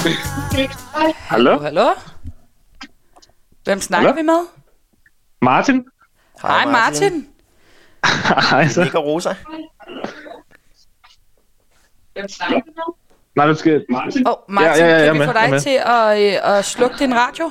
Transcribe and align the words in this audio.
Hallo? 0.00 1.58
Hallo? 1.58 1.88
Hvem 3.64 3.80
snakker 3.80 4.08
Hallo? 4.08 4.20
vi 4.20 4.22
med? 4.22 4.46
Martin? 5.42 5.84
Hej 6.42 6.66
Martin. 6.66 7.28
Hej 8.50 8.68
så. 8.68 8.82
Nick 8.82 8.94
og 8.94 9.04
Rosa. 9.04 9.34
Nej, 13.36 13.46
du 13.46 13.54
skal... 13.54 13.84
Martin? 13.90 14.26
Åh, 14.26 14.32
oh, 14.32 14.38
Martin, 14.48 14.84
Ja, 14.84 14.88
ja, 14.88 14.96
ja, 14.96 14.96
jeg 14.96 15.06
kan 15.06 15.14
vi 15.14 15.18
med, 15.18 15.26
få 15.26 15.32
dig 15.32 15.50
med. 15.50 15.60
til 15.60 15.80
at, 15.86 16.34
øh, 16.44 16.56
at 16.58 16.64
slukke 16.64 16.96
din 16.98 17.14
radio? 17.14 17.50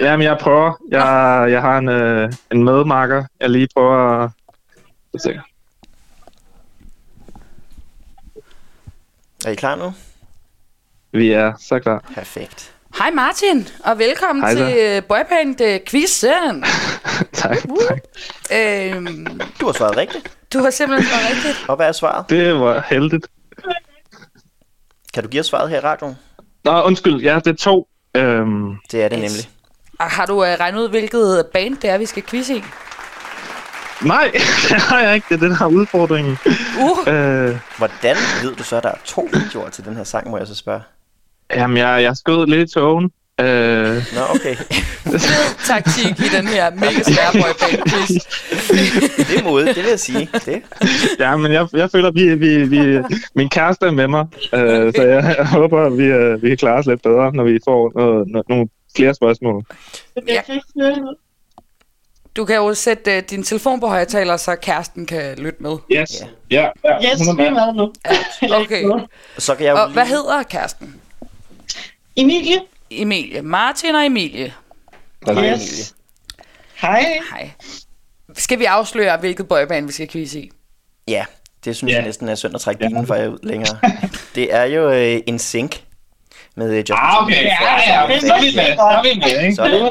Jamen, 0.00 0.24
jeg 0.24 0.38
prøver. 0.40 0.72
Jeg, 0.90 1.46
jeg 1.50 1.60
har 1.60 1.78
en, 1.78 1.88
øh, 1.88 2.32
en 2.52 2.64
medmarker, 2.64 3.24
jeg 3.40 3.50
lige 3.50 3.68
prøver 3.74 4.22
at... 4.24 4.30
at 5.14 5.20
se. 5.22 5.40
Er 9.46 9.50
I 9.50 9.54
klar 9.54 9.74
nu? 9.76 9.94
Vi 11.12 11.30
er 11.32 11.52
så 11.60 11.78
klar. 11.78 12.04
Perfekt. 12.14 12.72
Hej 12.98 13.10
Martin, 13.10 13.68
og 13.84 13.98
velkommen 13.98 14.42
Hej 14.44 14.52
så. 14.54 14.58
til 14.58 14.76
øh, 14.78 15.02
Boyband 15.04 15.60
øh, 15.60 15.80
Quizzen. 15.88 16.64
tak, 17.32 17.56
tak. 17.88 17.98
øhm, 18.52 19.40
Du 19.60 19.66
har 19.66 19.72
svaret 19.72 19.96
rigtigt. 19.96 20.30
du 20.52 20.58
har 20.58 20.70
simpelthen 20.70 21.10
svaret 21.10 21.30
rigtigt. 21.36 21.68
Og 21.68 21.76
hvad 21.76 21.88
er 21.88 21.92
svaret? 21.92 22.30
Det 22.30 22.54
var 22.60 22.84
heldigt. 22.90 23.26
Kan 25.14 25.22
du 25.22 25.28
give 25.28 25.40
os 25.40 25.46
svaret 25.46 25.70
her 25.70 25.76
i 25.76 25.80
radioen? 25.80 26.18
Nå, 26.64 26.82
undskyld. 26.82 27.16
Ja, 27.20 27.34
det 27.34 27.46
er 27.46 27.54
to. 27.56 27.88
Øhm, 28.14 28.74
Det 28.92 29.02
er 29.04 29.08
det 29.08 29.18
Yes. 29.22 29.32
nemlig. 29.32 29.50
Og 29.98 30.06
har 30.10 30.26
du 30.26 30.44
øh, 30.44 30.50
regnet 30.60 30.80
ud, 30.80 30.88
hvilket 30.88 31.46
band 31.52 31.76
det 31.76 31.90
er, 31.90 31.98
vi 31.98 32.06
skal 32.06 32.22
quizze 32.22 32.54
i? 32.56 32.62
nej, 34.02 34.30
det 34.68 34.76
har 34.76 35.00
jeg 35.00 35.14
ikke. 35.14 35.26
Det 35.28 35.34
er 35.42 35.48
det, 35.48 35.58
der 35.58 35.64
er 35.64 35.68
udfordringen. 35.70 36.38
Uh, 36.80 36.98
Øh, 37.14 37.56
Hvordan 37.78 38.16
ved 38.42 38.54
du 38.56 38.62
så, 38.62 38.76
at 38.76 38.82
der 38.82 38.88
er 38.88 38.94
to 39.04 39.28
videoer 39.32 39.68
til 39.70 39.84
den 39.84 39.96
her 39.96 40.04
sang, 40.04 40.30
må 40.30 40.38
jeg 40.38 40.46
så 40.46 40.54
spørge? 40.54 40.82
Jamen, 41.54 41.76
jeg, 41.76 42.02
jeg 42.02 42.16
skød 42.16 42.46
lidt 42.46 42.70
i 42.70 42.74
togen. 42.74 43.10
Øh, 43.40 43.96
Nå, 44.14 44.20
okay. 44.34 44.56
taktik 45.72 46.20
i 46.20 46.36
den 46.36 46.46
her 46.48 46.70
mega 46.70 47.02
svære 47.02 47.32
boyband. 47.32 47.86
Det 49.28 49.38
er 49.38 49.44
modigt, 49.44 49.76
det 49.76 49.84
vil 49.84 49.90
jeg 49.90 50.00
sige. 50.00 50.28
Det. 50.32 50.62
ja, 51.18 51.36
men 51.36 51.52
jeg, 51.52 51.66
jeg 51.72 51.90
føler, 51.90 52.08
at 52.08 52.14
vi, 52.14 52.34
vi, 52.34 52.64
vi, 52.64 52.98
min 53.34 53.48
kæreste 53.48 53.86
er 53.86 53.90
med 53.90 54.08
mig. 54.08 54.26
Øh, 54.54 54.92
så 54.96 55.02
jeg, 55.02 55.34
jeg 55.38 55.46
håber, 55.46 55.86
at 55.86 55.98
vi, 55.98 56.04
øh, 56.04 56.42
vi 56.42 56.48
kan 56.48 56.56
klare 56.56 56.78
os 56.78 56.86
lidt 56.86 57.02
bedre, 57.02 57.32
når 57.32 57.44
vi 57.44 57.58
får 57.64 57.92
noget, 57.98 58.28
no, 58.28 58.42
nogle 58.48 58.68
flere 58.96 59.14
spørgsmål. 59.14 59.64
Ja. 60.28 60.40
Du 62.36 62.44
kan 62.44 62.56
jo 62.56 62.74
sætte 62.74 63.16
uh, 63.16 63.22
din 63.30 63.42
telefon 63.42 63.80
på 63.80 63.86
højtaler, 63.86 64.36
så 64.36 64.56
kæresten 64.56 65.06
kan 65.06 65.38
lytte 65.38 65.62
med. 65.62 65.76
Yes. 65.92 66.24
Ja, 66.50 66.68
ja. 66.84 66.96
Yes, 66.96 67.20
vi 67.38 67.42
er 67.44 67.50
med 67.50 67.74
nu. 67.74 67.92
Okay. 68.54 68.84
Så 69.38 69.54
kan 69.54 69.66
jeg 69.66 69.72
jo 69.72 69.76
Og 69.76 69.86
lige... 69.86 69.92
hvad 69.92 70.06
hedder 70.06 70.42
kæresten? 70.42 70.99
Emilie? 72.16 72.60
Emilie. 72.90 73.42
Martin 73.42 73.94
og 73.94 74.06
Emilie. 74.06 74.54
Hej, 75.26 75.34
Yes. 75.52 75.60
Emilie. 75.60 75.84
Hej. 76.80 77.18
Hej. 77.30 77.50
Skal 78.36 78.58
vi 78.58 78.64
afsløre, 78.64 79.16
hvilket 79.16 79.48
boyband 79.48 79.86
vi 79.86 79.92
skal 79.92 80.08
quizze 80.08 80.40
i? 80.40 80.50
Ja, 81.08 81.24
det 81.64 81.76
synes 81.76 81.90
Ja. 81.92 81.96
jeg 81.96 82.04
næsten 82.06 82.28
er 82.28 82.34
synd 82.34 82.54
at 82.54 82.60
trække 82.60 82.78
bilen 82.86 83.06
for 83.06 83.14
jer 83.14 83.28
ud 83.28 83.38
længere. 83.42 83.78
Det 84.34 84.54
er 84.54 84.64
jo 84.64 84.90
øh, 84.90 85.20
en 85.26 85.38
sync 85.38 85.76
med 86.56 86.70
øh, 86.70 86.78
Justin 86.78 86.94
Ah, 86.98 87.22
okay. 87.24 87.44
Ja, 87.44 88.08
ja, 88.10 88.20
så 88.20 88.34
er 88.34 88.40
vi 88.40 88.46
med. 88.56 88.76
Så 88.76 88.82
er 88.82 89.02
vi 89.02 89.20
med, 89.20 89.42
ikke? 89.42 89.54
Sådan. 89.54 89.72
Sådan. 89.72 89.90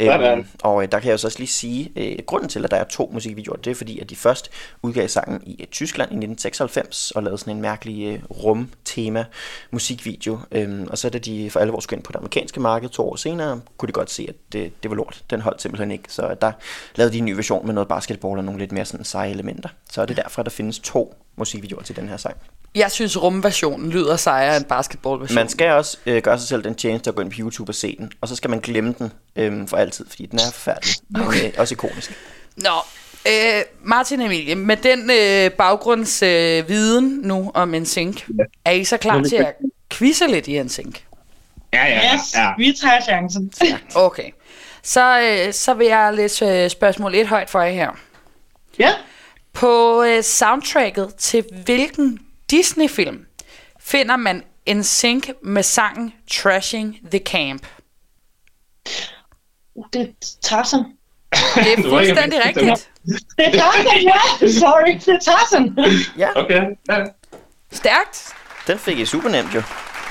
Øhm, 0.00 0.46
og 0.62 0.82
øh, 0.82 0.92
der 0.92 0.98
kan 0.98 1.06
jeg 1.06 1.12
jo 1.12 1.18
så 1.18 1.26
også 1.26 1.38
lige 1.38 1.48
sige, 1.48 1.92
øh, 1.96 2.18
grunden 2.26 2.48
til, 2.48 2.64
at 2.64 2.70
der 2.70 2.76
er 2.76 2.84
to 2.84 3.10
musikvideoer, 3.12 3.56
det 3.56 3.70
er 3.70 3.74
fordi, 3.74 3.98
at 3.98 4.10
de 4.10 4.16
først 4.16 4.50
udgav 4.82 5.08
sangen 5.08 5.42
i 5.46 5.56
øh, 5.62 5.66
Tyskland 5.66 6.10
i 6.10 6.14
1996 6.14 7.10
og 7.10 7.22
lavede 7.22 7.38
sådan 7.38 7.56
en 7.56 7.62
mærkelig 7.62 8.06
øh, 8.06 8.22
rum-tema 8.30 9.24
musikvideo. 9.70 10.38
Øhm, 10.52 10.86
og 10.90 10.98
så 10.98 11.10
da 11.10 11.18
de 11.18 11.50
for 11.50 11.60
alvor 11.60 11.80
skulle 11.80 11.98
ind 11.98 12.04
på 12.04 12.12
det 12.12 12.18
amerikanske 12.18 12.60
marked 12.60 12.88
to 12.88 13.10
år 13.10 13.16
senere, 13.16 13.60
kunne 13.76 13.86
de 13.86 13.92
godt 13.92 14.10
se, 14.10 14.26
at 14.28 14.34
det, 14.52 14.82
det 14.82 14.90
var 14.90 14.96
lort. 14.96 15.22
Den 15.30 15.40
holdt 15.40 15.62
simpelthen 15.62 15.90
ikke. 15.90 16.04
Så 16.08 16.36
der 16.40 16.52
lavede 16.94 17.12
de 17.12 17.18
en 17.18 17.24
ny 17.24 17.32
version 17.32 17.66
med 17.66 17.74
noget 17.74 17.88
basketball 17.88 18.38
og 18.38 18.44
nogle 18.44 18.60
lidt 18.60 18.72
mere 18.72 18.84
sådan 18.84 19.04
seje 19.04 19.30
elementer. 19.30 19.68
Så 19.90 20.02
er 20.02 20.06
det 20.06 20.16
derfor, 20.16 20.40
at 20.40 20.46
der 20.46 20.50
findes 20.50 20.78
to 20.78 21.14
musikvideoer 21.36 21.82
til 21.82 21.96
den 21.96 22.08
her 22.08 22.16
sang. 22.16 22.36
Jeg 22.74 22.90
synes, 22.90 23.22
rumversionen 23.22 23.90
lyder 23.90 24.16
sejere 24.16 24.56
end 24.56 24.64
basketballversionen. 24.64 25.34
Man 25.34 25.48
skal 25.48 25.70
også 25.70 25.96
øh, 26.06 26.22
gøre 26.22 26.38
sig 26.38 26.48
selv 26.48 26.64
den 26.64 26.74
tjeneste 26.74 27.10
at 27.10 27.16
gå 27.16 27.22
ind 27.22 27.30
på 27.30 27.36
YouTube 27.38 27.70
og 27.70 27.74
se 27.74 27.96
den, 27.98 28.12
og 28.20 28.28
så 28.28 28.36
skal 28.36 28.50
man 28.50 28.60
glemme 28.60 28.94
den 28.98 29.12
øh, 29.36 29.68
for 29.68 29.76
altid, 29.76 30.06
fordi 30.08 30.26
den 30.26 30.38
er 30.38 30.52
forfærdelig, 30.52 30.94
men 31.08 31.22
øh, 31.22 31.52
også 31.58 31.74
ikonisk. 31.74 32.12
Nå, 32.56 32.70
øh, 33.26 33.62
Martin 33.82 34.20
og 34.20 34.26
Emilie, 34.26 34.54
med 34.54 34.76
den 34.76 35.10
øh, 35.10 35.50
baggrundsviden 35.50 36.62
øh, 36.64 36.68
viden 36.68 37.20
nu 37.22 37.50
om 37.54 37.74
en 37.74 37.86
sink, 37.86 38.26
er 38.64 38.70
I 38.70 38.84
så 38.84 38.96
klar 38.96 39.22
til 39.22 39.36
at 39.36 39.54
quizze 39.90 40.26
lidt 40.26 40.48
i 40.48 40.56
en 40.56 40.68
sink? 40.68 41.04
Ja, 41.72 41.84
ja, 41.84 42.14
Yes, 42.14 42.36
vi 42.58 42.76
tager 42.80 43.00
chancen. 43.02 43.52
Okay. 43.94 44.30
Så, 44.82 45.20
øh, 45.20 45.52
så 45.52 45.74
vil 45.74 45.86
jeg 45.86 46.14
læse 46.14 46.44
øh, 46.44 46.70
spørgsmål 46.70 47.14
1 47.14 47.26
højt 47.26 47.50
for 47.50 47.60
jer 47.60 47.72
her. 47.72 47.90
Ja. 48.78 48.92
På 49.52 50.02
øh, 50.02 50.22
soundtracket 50.22 51.14
til 51.18 51.44
hvilken 51.64 52.18
Disney-film 52.50 53.26
finder 53.80 54.16
man 54.16 54.42
en 54.66 54.84
sync 54.84 55.28
med 55.42 55.62
sangen 55.62 56.12
Trashing 56.32 56.96
the 57.10 57.18
Camp? 57.26 57.66
Det 59.92 60.00
er 60.02 60.06
Tarzan. 60.42 60.84
Det 61.54 61.72
er 61.78 61.82
fuldstændig 61.90 62.40
rigtigt. 62.46 62.90
Det 63.36 63.46
er 63.46 63.50
Tarzan, 63.52 64.02
ja. 64.02 64.48
Sorry, 64.48 64.92
det 64.94 65.08
er 65.08 65.18
Tarzan. 65.18 65.78
Ja, 66.18 66.28
Okay. 66.36 66.62
Ja. 66.88 67.04
Stærkt. 67.72 68.28
den 68.66 68.78
fik 68.78 68.98
I 68.98 69.04
super 69.04 69.28
nemt 69.28 69.54
jo. 69.54 69.62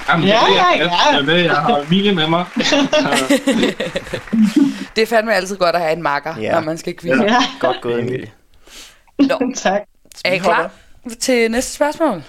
Jamen, 0.10 0.28
Ja, 0.28 0.40
det 0.50 0.58
er- 0.58 0.62
ja, 0.62 0.66
jeg- 0.68 0.92
ja. 1.12 1.16
Jeg, 1.18 1.28
ved, 1.28 1.36
jeg 1.36 1.56
har 1.56 1.78
Emilie 1.78 2.16
med 2.16 2.28
mig. 2.28 2.46
Det 4.96 5.02
er 5.02 5.06
fandme 5.06 5.34
altid 5.36 5.58
godt 5.58 5.76
at 5.76 5.82
have 5.82 5.94
en 5.94 6.02
makker, 6.02 6.36
Ja. 6.42 6.52
når 6.52 6.60
man 6.62 6.78
skal 6.78 6.98
quizze. 7.02 7.24
Ja, 7.24 7.38
Godt 7.60 7.82
gået, 7.82 8.00
Emilie. 8.00 8.32
Nå, 9.20 9.52
tak. 9.56 9.82
er 10.26 10.34
I 10.34 10.38
klar 10.38 10.72
til 11.20 11.52
næste 11.52 11.74
spørgsmål? 11.74 12.24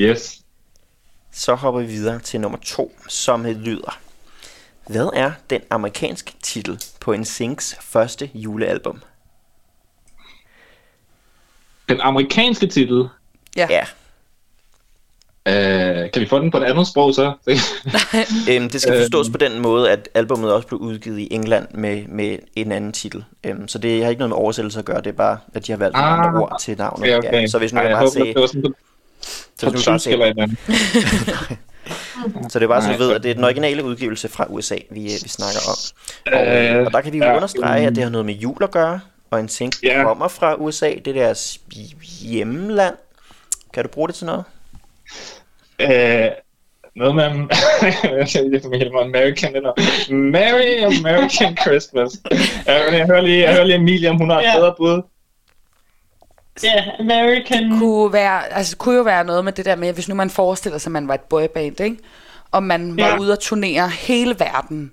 Yes. 0.00 0.40
Så 1.32 1.54
hopper 1.54 1.80
vi 1.80 1.86
videre 1.86 2.18
til 2.18 2.40
nummer 2.40 2.58
to, 2.58 2.98
som 3.08 3.44
lyder. 3.44 3.98
Hvad 4.86 5.10
er 5.14 5.32
den 5.50 5.60
amerikanske 5.70 6.32
titel 6.42 6.80
på 7.00 7.12
en 7.12 7.24
Sinks 7.24 7.76
første 7.80 8.30
julealbum? 8.34 9.02
Den 11.88 12.00
amerikanske 12.00 12.66
titel. 12.66 13.08
Ja. 13.56 13.66
Ja, 13.70 13.86
Øh, 15.48 15.85
kan 16.12 16.22
vi 16.22 16.26
få 16.28 16.38
den 16.38 16.50
på 16.50 16.56
et 16.58 16.64
andet 16.64 16.86
sprog 16.86 17.14
så? 17.14 17.32
øhm, 18.50 18.68
det 18.70 18.80
skal 18.80 18.92
Øhm. 18.94 19.02
forstås 19.02 19.30
på 19.30 19.38
den 19.38 19.62
måde, 19.62 19.90
at 19.90 20.08
albummet 20.14 20.52
også 20.52 20.68
blev 20.68 20.80
udgivet 20.80 21.18
i 21.18 21.28
England 21.30 21.66
med, 21.74 22.04
med 22.08 22.38
en 22.56 22.72
anden 22.72 22.92
titel. 22.92 23.24
Øhm, 23.44 23.68
så 23.68 23.78
det 23.78 24.02
har 24.02 24.10
ikke 24.10 24.18
noget 24.18 24.30
med 24.30 24.36
oversættelse 24.36 24.78
at 24.78 24.84
gøre, 24.84 24.98
det 24.98 25.06
er 25.06 25.12
bare, 25.12 25.38
at 25.54 25.66
de 25.66 25.72
har 25.72 25.76
valgt 25.78 25.96
Ah, 25.96 26.12
andre 26.18 26.40
ord 26.40 26.56
til 26.60 26.78
navnet. 26.78 27.14
okay, 27.16 27.28
okay. 27.28 27.40
Ja, 27.40 27.46
så 27.46 27.58
hvis 27.58 27.72
nu 27.72 27.80
Ej, 27.80 27.86
jeg 27.86 27.96
bare 27.98 28.10
sagde, 28.10 28.26
det 28.34 28.40
var 28.40 28.46
sådan 28.46 28.74
så 29.58 29.70
hvis 29.70 29.86
nu 29.86 29.92
bare 29.92 30.12
eller 30.12 30.42
andet. 30.42 30.58
så 32.52 32.58
det 32.58 32.64
er 32.64 32.68
bare 32.68 32.82
så 32.82 32.92
du 32.92 32.98
ved, 32.98 33.12
at 33.12 33.22
det 33.22 33.30
er 33.30 33.34
den 33.34 33.44
originale 33.44 33.84
udgivelse 33.84 34.28
fra 34.28 34.46
USA, 34.48 34.76
vi, 34.90 35.00
øh, 35.04 35.10
vi 35.22 35.28
snakker 35.28 35.58
om. 35.68 35.76
Og, 36.38 36.46
Øh, 36.56 36.86
og 36.86 36.92
der 36.92 37.00
kan 37.00 37.12
vi 37.12 37.18
jo 37.18 37.34
understrege, 37.36 37.86
at 37.86 37.94
det 37.94 38.02
har 38.02 38.10
noget 38.10 38.26
med 38.26 38.34
jul 38.34 38.62
at 38.62 38.70
gøre, 38.70 39.00
og 39.30 39.40
en 39.40 39.48
ting 39.48 39.72
Ja. 39.82 40.02
kommer 40.02 40.28
fra 40.28 40.54
USA, 40.54 40.90
det 41.04 41.06
er 41.08 41.12
deres 41.12 41.60
hjemland. 42.22 42.94
Kan 43.74 43.82
du 43.84 43.88
bruge 43.88 44.08
det 44.08 44.14
til 44.16 44.26
noget? 44.26 44.44
Øh, 45.80 46.30
noget 46.96 47.14
med 47.14 47.24
American 49.06 49.56
eller 49.56 49.72
Merry 50.12 50.96
American 50.98 51.56
Christmas. 51.56 52.10
Jeg, 52.66 52.88
jeg 52.92 53.06
hører 53.06 53.20
lige, 53.20 53.42
jeg 53.44 53.52
hører 53.54 53.64
lige 53.64 53.76
Emilie, 53.76 54.10
om 54.10 54.16
hun 54.16 54.30
har 54.30 54.38
et 54.38 54.44
Ja. 54.44 54.56
bedre 54.56 54.74
bud. 54.78 55.02
Ja, 56.62 56.84
American. 57.00 57.78
kunne, 57.78 58.12
være, 58.12 58.52
altså, 58.52 58.70
det 58.70 58.78
kunne 58.78 58.96
jo 58.96 59.02
være 59.02 59.24
noget 59.24 59.44
med 59.44 59.52
det 59.52 59.64
der 59.64 59.76
med, 59.76 59.92
hvis 59.92 60.08
nu 60.08 60.14
man 60.14 60.30
forestiller 60.30 60.78
sig, 60.78 60.88
at 60.90 60.92
man 60.92 61.08
var 61.08 61.14
et 61.14 61.20
boyband, 61.20 61.80
ikke? 61.80 61.96
og 62.50 62.62
man 62.62 62.96
var 62.96 63.18
ude 63.20 63.32
at 63.32 63.38
turnere 63.38 63.88
hele 63.88 64.36
verden, 64.38 64.92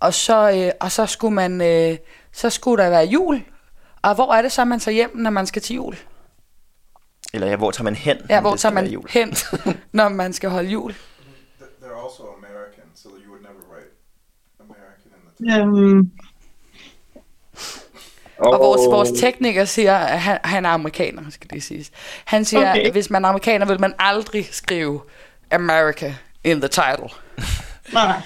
og 0.00 0.14
så, 0.14 0.50
øh, 0.50 0.70
og 0.80 0.92
så 0.92 1.06
skulle 1.06 1.34
man, 1.34 1.60
øh, 1.60 1.96
så 2.32 2.50
skulle 2.50 2.84
der 2.84 2.90
være 2.90 3.04
jul. 3.04 3.42
Og 4.02 4.14
hvor 4.14 4.32
er 4.34 4.42
det 4.42 4.52
så, 4.52 4.64
man 4.64 4.80
tager 4.80 4.94
hjem, 4.94 5.16
når 5.16 5.30
man 5.30 5.46
skal 5.46 5.62
til 5.62 5.76
jul? 5.76 5.96
Eller 7.32 7.46
ja, 7.46 7.56
hvor 7.56 7.70
tager 7.70 7.84
man 7.84 7.94
hen? 7.94 8.16
Ja, 8.30 8.34
når 8.34 8.40
hvor 8.40 8.56
tager 8.56 8.72
man 8.72 8.86
jul? 8.86 9.06
hen, 9.10 9.34
når 9.92 10.08
man 10.08 10.32
skal 10.32 10.50
holde 10.50 10.68
jul? 10.70 10.90
They're 10.90 12.04
also 12.04 12.22
American, 12.38 12.84
so 12.94 13.08
you 13.08 13.30
would 13.30 13.42
never 13.42 13.62
write 13.72 13.90
American 14.60 15.10
in 15.16 15.20
the 15.26 15.56
title. 15.56 15.80
Øhm, 15.90 16.10
Og 18.38 18.58
vores, 18.60 18.80
vores 18.90 19.10
tekniker 19.20 19.64
siger, 19.64 19.96
at 19.96 20.20
han, 20.20 20.38
han 20.44 20.64
er 20.64 20.70
amerikaner, 20.70 21.22
skal 21.30 21.50
det 21.50 21.62
siges. 21.62 21.90
Han 22.24 22.44
siger, 22.44 22.70
okay. 22.70 22.86
At 22.86 22.92
hvis 22.92 23.10
man 23.10 23.24
er 23.24 23.28
amerikaner, 23.28 23.66
vil 23.66 23.80
man 23.80 23.94
aldrig 23.98 24.48
skrive 24.52 25.00
America 25.50 26.14
in 26.44 26.60
the 26.60 26.68
title. 26.68 27.08
nej. 27.92 28.20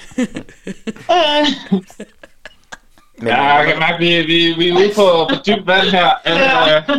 Men, 3.19 3.29
Ja, 3.29 3.43
jeg 3.45 3.67
kan 3.67 3.79
mærke, 3.79 3.99
vi, 3.99 4.23
vi, 4.23 4.55
vi 4.59 4.69
er 4.69 4.75
ude 4.75 4.93
på, 4.95 5.27
på 5.31 5.35
dybt 5.47 5.67
vand 5.67 5.87
her. 5.87 6.11
Øh, 6.27 6.97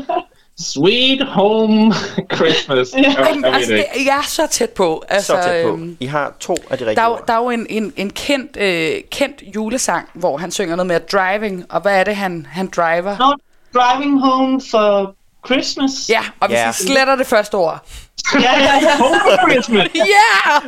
Sweet 0.59 1.27
Home 1.27 1.93
Christmas. 2.35 2.87
Ja. 2.97 3.09
Ved 3.33 3.43
altså, 3.43 3.73
det 3.73 3.85
jeg 4.05 4.17
er 4.17 4.27
så 4.27 4.47
tæt 4.47 4.69
på. 4.69 5.03
Altså, 5.09 5.27
Så 5.33 5.41
tæt 5.49 5.63
på. 5.65 5.69
øhm, 5.71 5.97
I 5.99 6.05
har 6.05 6.33
to 6.39 6.55
af 6.69 6.77
de 6.77 6.85
rigtige 6.85 6.95
Der 6.95 7.01
er, 7.01 7.07
ord. 7.11 7.23
der 7.27 7.33
er 7.33 7.37
jo 7.37 7.49
en, 7.49 7.67
en, 7.69 7.93
en 7.95 8.09
kendt, 8.09 8.57
øh, 8.57 8.93
kendt 9.11 9.43
julesang, 9.55 10.09
hvor 10.13 10.37
han 10.37 10.51
synger 10.51 10.75
noget 10.75 10.87
med 10.87 10.99
driving, 10.99 11.65
og 11.69 11.81
hvad 11.81 11.99
er 11.99 12.03
det, 12.03 12.15
han, 12.15 12.47
han 12.51 12.67
driver? 12.75 13.17
No, 13.19 13.33
driving 13.81 14.19
home 14.21 14.61
for 14.71 15.15
Christmas. 15.45 15.91
Ja, 16.09 16.21
og 16.39 16.47
hvis 16.47 16.57
Ja. 16.57 16.67
vi 16.67 16.73
sletter 16.73 17.15
det 17.15 17.27
første 17.27 17.55
ord. 17.55 17.85
ja, 18.33 18.39
ja. 18.59 18.79
ja. 18.81 18.97
Home 18.97 19.19
for 19.23 19.49
Christmas. 19.51 19.87
Ja! 19.95 20.59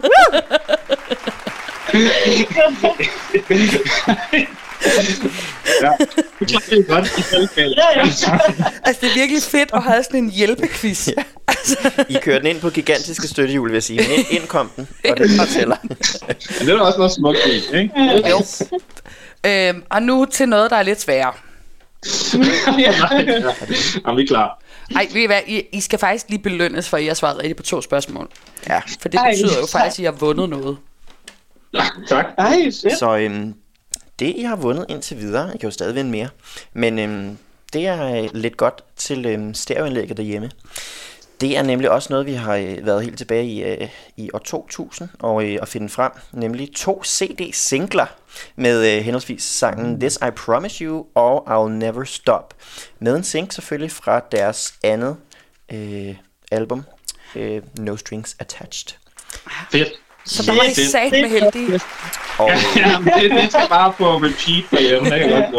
Ja. 5.81 5.91
Det 6.39 6.55
er 6.79 6.83
godt 6.87 7.05
i 7.17 7.21
fællesskab. 7.21 7.69
ja, 7.77 7.99
ja. 7.99 8.01
Altså, 8.83 9.01
det 9.01 9.09
er 9.09 9.13
virkelig 9.13 9.41
fedt 9.43 9.69
at 9.73 9.83
have 9.83 10.03
sådan 10.03 10.23
en 10.23 10.29
hjælpequiz. 10.29 11.07
Ja. 11.07 11.23
Altså, 11.47 11.91
I 12.09 12.17
kører 12.21 12.37
den 12.37 12.47
ind 12.47 12.61
på 12.61 12.69
gigantiske 12.69 13.27
støttehjul, 13.27 13.67
vil 13.67 13.73
jeg 13.73 13.83
sige. 13.83 13.99
Men 13.99 14.09
ind, 14.17 14.25
ind 14.29 14.47
kom 14.47 14.71
den, 14.75 14.87
og 15.09 15.17
det 15.17 15.31
fortæller. 15.39 15.75
Men 15.83 16.67
det 16.67 16.69
er 16.69 16.75
der 16.75 16.81
også 16.81 16.97
noget 16.97 17.11
smukt 17.13 17.37
i, 17.45 17.77
ikke? 17.77 18.29
jo. 18.29 18.41
øhm, 19.49 19.83
og 19.89 20.03
nu 20.03 20.25
til 20.25 20.49
noget, 20.49 20.71
der 20.71 20.77
er 20.77 20.83
lidt 20.83 21.01
sværere. 21.01 21.33
Er 24.05 24.15
vi 24.15 24.25
klar? 24.25 24.59
Ej, 24.95 25.07
ved 25.13 25.21
I 25.21 25.25
hvad? 25.25 25.39
I, 25.47 25.63
I 25.71 25.81
skal 25.81 25.99
faktisk 25.99 26.25
lige 26.29 26.39
belønnes, 26.41 26.89
for 26.89 26.97
I 26.97 27.05
har 27.07 27.13
svaret 27.13 27.37
rigtigt 27.37 27.57
på 27.57 27.63
to 27.63 27.81
spørgsmål. 27.81 28.29
Ja. 28.69 28.81
For 29.01 29.09
det 29.09 29.19
Ej, 29.19 29.31
betyder 29.31 29.59
jo 29.59 29.65
tak. 29.65 29.81
faktisk, 29.81 29.95
at 29.95 29.99
I 29.99 30.03
har 30.03 30.11
vundet 30.11 30.49
noget. 30.49 30.77
Ja, 31.73 31.83
tak. 32.07 32.25
Ej, 32.37 32.55
fedt. 32.63 32.99
Så 32.99 33.17
øhm, 33.17 33.53
det, 34.19 34.35
I 34.35 34.41
har 34.41 34.55
vundet 34.55 34.85
indtil 34.89 35.17
videre, 35.17 35.55
I 35.55 35.57
kan 35.57 35.67
jo 35.67 35.71
stadig 35.71 35.95
vinde 35.95 36.11
mere, 36.11 36.29
men 36.73 36.99
øhm, 36.99 37.37
det 37.73 37.87
er 37.87 38.23
øh, 38.23 38.29
lidt 38.33 38.57
godt 38.57 38.83
til 38.95 39.25
øhm, 39.25 39.53
stereoanlægget 39.53 40.17
derhjemme. 40.17 40.51
Det 41.41 41.57
er 41.57 41.61
nemlig 41.61 41.91
også 41.91 42.07
noget, 42.09 42.25
vi 42.25 42.33
har 42.33 42.55
øh, 42.55 42.85
været 42.85 43.03
helt 43.03 43.17
tilbage 43.17 43.45
i, 43.45 43.63
øh, 43.63 43.89
i 44.17 44.29
år 44.33 44.39
2000 44.39 45.09
og 45.19 45.45
øh, 45.45 45.57
at 45.61 45.67
finde 45.67 45.89
frem, 45.89 46.11
nemlig 46.31 46.75
to 46.75 47.03
CD-singler 47.05 48.05
med 48.55 48.95
øh, 48.95 49.03
henholdsvis 49.03 49.43
sangen 49.43 49.99
This 49.99 50.15
I 50.27 50.31
Promise 50.35 50.83
You 50.83 51.05
og 51.15 51.65
I'll 51.65 51.69
Never 51.69 52.03
Stop. 52.03 52.53
Med 52.99 53.15
en 53.15 53.23
sync 53.23 53.53
selvfølgelig 53.53 53.91
fra 53.91 54.21
deres 54.31 54.73
andet 54.83 55.17
øh, 55.73 56.15
album, 56.51 56.83
øh, 57.35 57.61
No 57.79 57.95
Strings 57.95 58.35
Attached. 58.39 58.97
Fedt. 59.71 59.87
Så 60.27 60.43
der 60.43 60.51
var 60.53 60.63
Fedt. 60.75 60.91
sat 60.91 61.11
med 61.11 61.29
heldige. 61.29 61.79
Og, 62.37 62.49
Ja, 62.75 62.97
det, 63.21 63.31
det 63.31 63.51
skal 63.51 63.67
bare 63.69 63.93
på 63.97 64.15
repeat 64.17 64.63
derhjemme. 64.71 65.47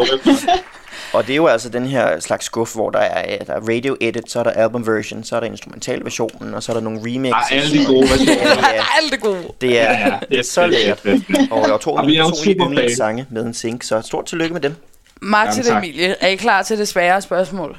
Og 1.13 1.27
det 1.27 1.33
er 1.33 1.35
jo 1.37 1.47
altså 1.47 1.69
den 1.69 1.85
her 1.87 2.19
slags 2.19 2.45
skuff, 2.45 2.73
hvor 2.73 2.89
der 2.89 2.99
er, 2.99 3.43
der 3.43 3.53
er 3.53 3.59
radio 3.59 3.97
edit, 4.01 4.31
så 4.31 4.39
er 4.39 4.43
der 4.43 4.51
album 4.51 4.87
version, 4.87 5.23
så 5.23 5.35
er 5.35 5.39
der 5.39 5.47
instrumental 5.47 6.03
versionen, 6.03 6.53
og 6.53 6.63
så 6.63 6.71
er 6.71 6.73
der 6.73 6.81
nogle 6.81 6.99
remixes. 7.05 7.51
Ah, 7.51 7.57
alle 7.57 7.79
de 7.79 7.85
gode 7.85 8.01
versioner. 8.09 8.69
Ja, 8.73 8.83
Alt 9.01 9.11
det 9.11 9.21
gode. 9.21 9.43
det 9.61 9.79
er, 9.79 9.91
Ja, 9.91 10.19
det 10.29 10.39
er 10.39 10.43
så 10.43 10.67
lækkert. 10.67 11.05
Og 11.51 11.69
jeg 11.69 11.79
tror, 11.81 12.05
vi 12.05 12.17
jo 12.17 12.29
to 12.29 12.35
super 12.43 12.67
yndlingssange 12.67 13.25
med 13.29 13.45
en 13.45 13.53
sync, 13.53 13.85
så 13.85 14.01
stort 14.01 14.25
tillykke 14.25 14.53
med 14.53 14.61
dem. 14.61 14.75
Martin 15.21 15.63
Jamen. 15.63 15.77
Emilie, 15.83 16.15
er 16.19 16.27
I 16.27 16.35
klar 16.35 16.61
til 16.63 16.77
det 16.77 16.87
svære 16.87 17.21
spørgsmål? 17.21 17.77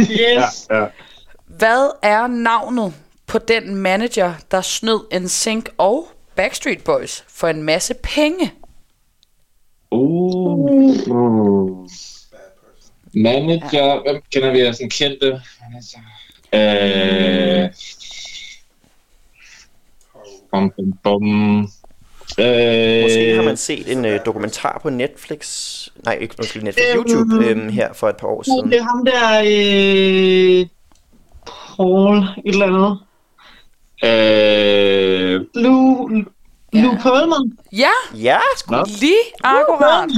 Yes. 0.00 0.10
Ja, 0.18 0.44
ja. 0.80 0.84
Hvad 1.46 1.90
er 2.02 2.26
navnet 2.26 2.92
på 3.26 3.38
den 3.38 3.74
manager, 3.76 4.32
der 4.50 4.60
snød 4.60 5.00
en 5.12 5.28
Sync 5.28 5.64
og 5.78 6.08
Backstreet 6.38 6.84
Boys 6.84 7.24
for 7.28 7.48
en 7.48 7.62
masse 7.62 7.94
penge? 7.94 8.52
Uh. 9.90 10.68
uh. 11.10 11.88
Bad 12.30 12.50
person. 12.60 12.92
Manager. 13.14 14.02
Hvem 14.02 14.22
kender 14.32 14.50
vi 14.52 14.60
af 14.60 14.74
sådan 14.74 14.90
kendte? 14.90 15.40
Manager. 15.62 16.00
Øh. 17.62 17.70
Bum, 20.50 20.70
bum, 20.76 20.92
bum. 21.02 21.58
Øh, 22.38 23.02
Måske 23.02 23.34
har 23.36 23.42
man 23.42 23.56
set 23.56 23.92
en 23.92 24.04
øh, 24.04 24.20
dokumentar 24.26 24.78
på 24.82 24.90
Netflix, 24.90 25.88
nej, 26.04 26.14
ikke 26.20 26.34
måske 26.38 26.64
Netflix, 26.64 26.86
YouTube 26.94 27.46
øhm, 27.46 27.68
her 27.68 27.92
for 27.92 28.08
et 28.08 28.16
par 28.16 28.28
år 28.28 28.42
siden. 28.42 28.70
Det 28.70 28.78
er 28.78 28.82
ham 28.82 29.04
der, 29.04 29.38
øh, 29.40 30.66
Paul, 31.76 32.16
et 32.18 32.52
eller 32.52 32.66
andet. 32.66 32.98
Øh, 34.04 35.40
Lou, 35.54 36.08
Lou 36.72 36.96
Pearlman. 37.02 37.52
Ja, 37.72 37.90
Ja, 38.14 38.38
sgu. 38.56 38.74
Nå. 38.74 38.84
lige 39.00 39.14
akkurat. 39.44 40.08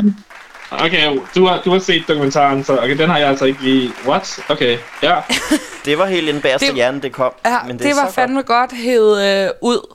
okay, 0.70 1.18
du 1.34 1.46
har, 1.46 1.62
du 1.64 1.70
har 1.70 1.78
set 1.78 2.04
dokumentaren, 2.08 2.64
så 2.64 2.76
okay, 2.78 2.98
den 2.98 3.10
har 3.10 3.18
jeg 3.18 3.28
altså 3.28 3.44
ikke 3.44 3.62
lige... 3.62 3.90
What? 4.06 4.38
Okay, 4.48 4.78
ja. 5.02 5.16
Det 5.84 5.98
var 5.98 6.06
helt 6.06 6.28
inden 6.28 6.42
bagerste 6.42 6.66
Det- 6.66 6.74
hjernen, 6.74 7.02
det 7.02 7.12
kom. 7.12 7.32
Ja, 7.46 7.56
men 7.66 7.72
det, 7.78 7.82
det 7.84 7.90
er 7.90 7.94
var 8.02 8.08
så 8.08 8.14
fandme 8.14 8.42
godt 8.42 8.72
hævet 8.72 9.44
øh, 9.44 9.50
ud. 9.62 9.94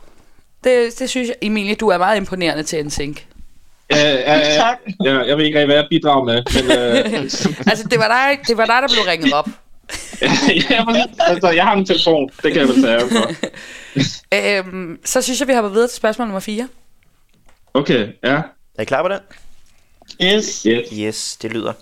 Det, 0.64 1.00
det 1.00 1.10
synes 1.10 1.28
jeg, 1.28 1.36
Emilie, 1.42 1.76
du 1.76 1.88
er 1.88 1.98
meget 1.98 2.18
imponerende 2.18 2.64
til 2.64 2.80
en 2.80 2.90
sync. 2.92 3.18
Øh, 3.92 3.98
øh, 4.14 4.26
Tak. 4.56 4.78
ja, 5.06 5.20
jeg 5.20 5.38
ved 5.38 5.46
ikke 5.46 5.58
rigtig, 5.60 5.66
hvad 5.66 5.76
jeg 5.76 5.88
bidrager 5.90 6.24
med, 6.24 6.44
men... 6.56 6.72
Øh, 6.72 7.22
Altså, 7.72 7.88
det 7.92 8.00
var 8.00 8.08
dig, 8.08 8.48
det 8.48 8.58
var 8.58 8.66
dig 8.66 8.76
der 8.82 8.88
blev 8.88 9.04
ringet 9.08 9.34
op. 9.34 9.48
ja, 10.70 10.86
altså, 11.20 11.50
jeg 11.50 11.64
har 11.64 11.74
en 11.74 11.86
telefon, 11.86 12.30
det 12.44 12.52
kan 12.54 12.62
jeg 12.62 12.68
vel 12.68 12.82
tage 12.84 13.00
for. 13.00 13.32
Øhm, 14.34 15.00
så 15.06 15.22
synes 15.22 15.40
jeg, 15.40 15.48
vi 15.48 15.54
hopper 15.54 15.70
videre 15.70 15.88
til 15.88 15.96
spørgsmål 15.98 16.28
nummer 16.28 16.40
4. 16.40 16.70
Okay, 17.74 18.14
ja. 18.24 18.42
Er 18.76 18.82
I 18.82 18.86
klar 18.86 19.02
på 19.02 19.08
den? 19.10 19.20
Yes. 20.24 20.64
Yes. 20.64 20.90
Yes, 20.94 21.38
det 21.38 21.54
lyder. 21.54 21.74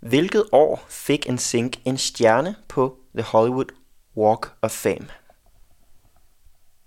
Hvilket 0.00 0.44
år 0.52 0.84
fik 0.88 1.28
en 1.28 1.38
sync 1.38 1.76
en 1.84 1.98
stjerne 1.98 2.54
på 2.68 2.96
The 3.14 3.22
Hollywood 3.22 3.66
Walk 4.16 4.46
of 4.62 4.70
Fame? 4.70 5.06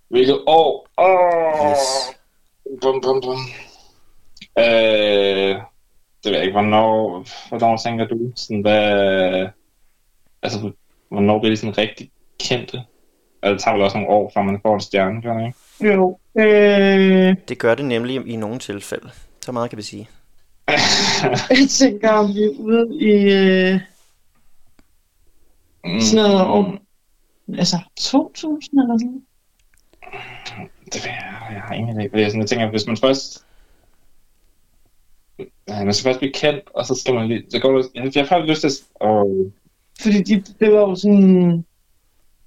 Hvilket 0.10 0.44
år? 0.48 0.88
Åh, 0.98 1.72
Yes. 1.72 1.80
bum, 2.82 3.02
bum, 3.02 3.22
bum. 3.22 3.38
Øh, 4.60 5.56
det 6.24 6.32
ved 6.32 6.32
jeg 6.34 6.42
ikke, 6.42 6.52
hvornår, 6.52 7.26
hvornår 7.50 7.78
tænker 7.78 8.06
du, 8.08 8.32
sådan, 8.36 8.62
hvad, 8.62 9.48
altså, 10.42 10.72
hvornår 11.10 11.40
bliver 11.40 11.52
de 11.52 11.58
sådan 11.58 11.78
rigtig 11.78 12.12
kendte? 12.40 12.84
Altså, 13.42 13.54
det 13.54 13.64
tager 13.64 13.76
vel 13.76 13.84
også 13.84 13.98
nogle 13.98 14.10
år, 14.14 14.32
før 14.34 14.42
man 14.42 14.60
får 14.62 14.76
en 14.76 14.82
stjerne, 14.82 15.22
gør 15.22 15.34
det 15.38 15.46
ikke? 15.46 15.94
Jo. 15.94 16.18
Øh, 16.40 17.36
Det 17.50 17.60
gør 17.60 17.76
det 17.76 17.86
nemlig 17.86 18.28
i 18.28 18.36
nogle 18.36 18.60
tilfælde. 18.60 19.10
Så 19.46 19.52
meget 19.52 19.70
kan 19.70 19.78
vi 19.78 19.84
sige. 19.84 20.10
jeg 21.50 21.70
tænker, 21.70 22.10
om 22.12 22.28
vi 22.28 22.44
er 22.44 22.50
ude 22.60 22.96
i 22.96 23.12
øh, 23.34 23.80
sådan 26.02 26.30
noget 26.30 26.42
om, 26.42 26.80
altså 27.58 27.78
2000 27.98 28.80
eller 28.80 28.98
sådan 28.98 29.22
Det 30.86 31.04
ved 31.06 31.12
jeg, 31.12 31.48
jeg 31.54 31.62
har 31.62 31.74
ingen 31.74 32.02
idé. 32.02 32.10
Fordi 32.10 32.22
jeg, 32.22 32.32
sådan, 32.32 32.42
jeg 32.42 32.50
tænker, 32.50 32.70
hvis 32.70 32.88
man 32.88 32.98
først... 32.98 33.46
Man 35.68 35.94
skal 35.94 36.10
først 36.10 36.20
blive 36.20 36.34
kendt, 36.34 36.64
og 36.74 36.86
så 36.86 36.96
skal 36.96 37.14
man 37.14 37.28
lige... 37.28 37.44
Så 37.50 37.60
går 37.60 37.78
det, 37.78 37.88
jeg, 37.96 38.16
jeg 38.16 38.26
har 38.26 38.40
lyst 38.40 38.62
til 38.62 38.68
at... 38.68 38.74
Og, 38.96 39.52
Fordi 40.02 40.24
de, 40.24 40.44
det 40.60 40.72
var 40.74 40.80
jo 40.80 40.96
sådan 40.96 41.66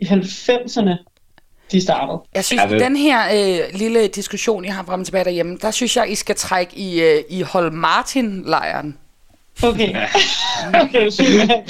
i 0.02 0.04
90'erne, 0.04 1.04
de 1.73 1.82
startede. 1.82 2.21
Jeg 2.35 2.44
synes, 2.44 2.62
Ja, 2.62 2.68
ja, 2.68 2.78
den 2.78 2.97
her 2.97 3.21
øh, 3.35 3.78
lille 3.78 4.06
diskussion, 4.06 4.64
I 4.64 4.68
har 4.68 4.85
frem 4.85 5.00
og 5.00 5.06
tilbage 5.06 5.25
derhjemme, 5.25 5.59
der 5.62 5.71
synes 5.71 5.97
jeg, 5.97 6.11
I 6.11 6.14
skal 6.14 6.35
trække 6.37 6.78
i, 6.78 7.02
øh, 7.02 7.23
i 7.28 7.42
Hold 7.42 7.71
Martin-lejren. 7.73 8.99
Okay. 9.62 9.97
okay, 10.82 11.11
super. 11.11 11.62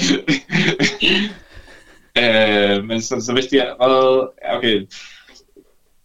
øh, 2.21 2.83
men 2.83 3.01
så, 3.01 3.21
så 3.25 3.33
hvis 3.33 3.45
de 3.45 3.59
er... 3.59 3.83
Øh, 3.83 4.27
ja, 4.45 4.57
okay... 4.57 4.87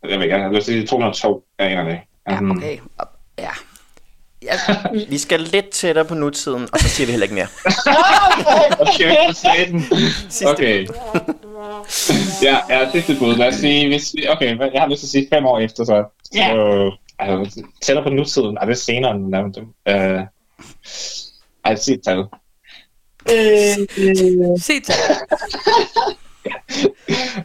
Jeg 0.02 0.18
ved 0.18 0.22
ikke, 0.24 0.36
jeg 0.36 0.44
har 0.44 0.52
lyst 0.52 0.64
til 0.64 0.72
at 0.72 0.78
sige 0.78 0.86
202. 0.86 1.44
Jeg 1.58 1.66
aner 1.70 1.84
det 1.84 1.92
ikke. 1.92 2.06
Ja, 2.30 2.50
okay. 2.50 2.78
Ja. 3.38 3.50
Ja, 4.42 4.52
Vi 5.08 5.18
skal 5.18 5.40
lidt 5.40 5.70
tættere 5.70 6.04
på 6.04 6.14
nutiden, 6.14 6.68
og 6.72 6.78
så 6.78 6.88
siger 6.88 7.06
vi 7.06 7.10
heller 7.10 7.24
ikke 7.24 7.34
mere. 7.34 7.46
Okay, 8.88 9.16
satan. 9.32 9.82
Okay. 10.46 10.86
Ja, 12.42 12.56
ja, 12.70 12.90
sidste 12.90 13.16
bud. 13.18 13.36
Lad 13.36 13.48
os 13.48 13.54
sige, 13.54 13.88
hvis 13.88 14.14
vi, 14.14 14.28
okay, 14.28 14.58
jeg 14.74 14.82
har 14.82 14.88
lyst 14.88 15.00
til 15.00 15.06
at 15.06 15.10
sige 15.10 15.28
fem 15.32 15.46
år 15.46 15.58
efter, 15.58 15.84
så. 15.84 16.04
Ja. 16.34 16.48
Så, 16.48 16.90
altså, 17.18 17.62
tæller 17.82 18.02
på 18.02 18.08
nutiden. 18.08 18.56
Ej, 18.56 18.64
det 18.64 18.72
er 18.72 18.76
senere 18.76 19.10
end 19.10 19.28
nærmest. 19.28 19.58
Øh, 19.88 20.20
ej, 21.64 21.74
sig 21.74 21.94
et 21.94 22.00
tal. 22.04 22.18
øh, 22.18 22.24
øh, 23.98 24.60
se 24.60 24.80
til. 24.80 24.94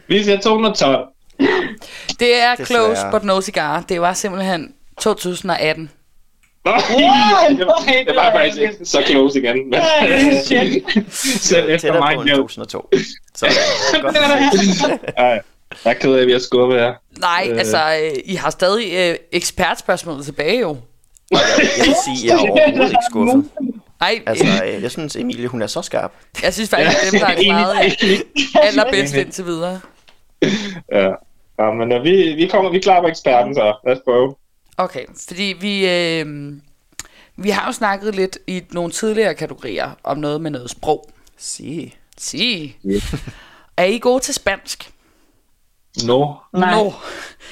Vi 0.08 0.24
siger 0.24 0.40
212. 0.40 1.08
Det 2.18 2.42
er 2.42 2.54
Desværre. 2.54 2.66
close 2.66 3.00
but 3.10 3.24
no 3.24 3.40
cigar. 3.40 3.80
Det 3.88 4.00
var 4.00 4.12
simpelthen 4.12 4.74
2018. 5.00 5.90
Nå, 6.64 6.72
det, 7.58 7.66
var, 7.66 7.84
det 8.06 8.16
var 8.16 8.32
faktisk 8.32 8.60
ikke 8.62 8.76
så 8.84 9.02
close 9.06 9.38
igen. 9.42 9.70
Men, 9.70 9.80
selv 11.10 11.70
efter 11.70 11.78
Tættere 11.92 12.16
mig. 12.16 12.30
jo. 12.30 12.36
2002. 12.36 12.88
Så 13.34 13.46
godt. 14.02 14.16
Ej, 15.16 15.42
jeg 15.84 15.90
er 15.90 15.94
ked 15.94 16.14
af, 16.14 16.20
at 16.20 16.26
vi 16.26 16.32
har 16.32 16.38
skubbet 16.38 16.80
her. 16.80 16.92
Nej, 17.20 17.48
Øh. 17.50 17.58
altså, 17.58 17.78
øh, 18.04 18.10
I 18.24 18.34
har 18.34 18.50
stadig 18.50 18.92
øh, 18.94 19.16
ekspertspørgsmålet 19.32 20.24
tilbage 20.24 20.60
jo. 20.60 20.76
Jeg 21.30 21.40
vil 21.84 21.94
sige, 22.04 22.26
jeg 22.28 22.34
er 22.34 22.38
overhovedet 22.38 22.90
ikke 22.90 22.96
skuffet. 23.10 23.44
Ej, 24.00 24.22
Altså, 24.26 24.44
øh, 24.66 24.82
jeg 24.82 24.90
synes, 24.90 25.16
Emilie, 25.16 25.48
hun 25.48 25.62
er 25.62 25.66
så 25.66 25.82
skarp. 25.82 26.12
jeg 26.42 26.54
synes 26.54 26.70
faktisk, 26.70 26.96
at 27.06 27.12
dem, 27.12 27.20
der 27.20 27.26
er 27.26 27.34
klaret 27.42 28.22
allerbedst 28.62 29.14
indtil 29.14 29.46
videre. 29.46 29.80
Ja. 30.92 31.08
ja 31.58 31.70
men 31.72 32.02
vi, 32.04 32.32
vi 32.32 32.46
kommer, 32.46 32.70
vi 32.70 32.78
klarer 32.78 33.00
på 33.00 33.06
eksperten, 33.08 33.54
så 33.54 33.74
lad 33.86 33.96
os 33.96 34.00
prøve. 34.04 34.34
Okay, 34.76 35.04
fordi 35.28 35.54
vi, 35.60 35.88
øh, 35.88 36.52
vi 37.36 37.50
har 37.50 37.66
jo 37.66 37.72
snakket 37.72 38.14
lidt 38.14 38.38
i 38.46 38.62
nogle 38.72 38.92
tidligere 38.92 39.34
kategorier 39.34 39.90
om 40.04 40.18
noget 40.18 40.40
med 40.40 40.50
noget 40.50 40.70
sprog. 40.70 41.10
Sige. 41.36 41.94
Sig. 42.18 42.78
Er 43.76 43.84
I 43.84 43.98
gode 43.98 44.20
til 44.20 44.34
spansk? 44.34 44.90
No. 46.04 46.34
Nej. 46.52 46.74
No. 46.74 46.86
Uh, 46.86 46.92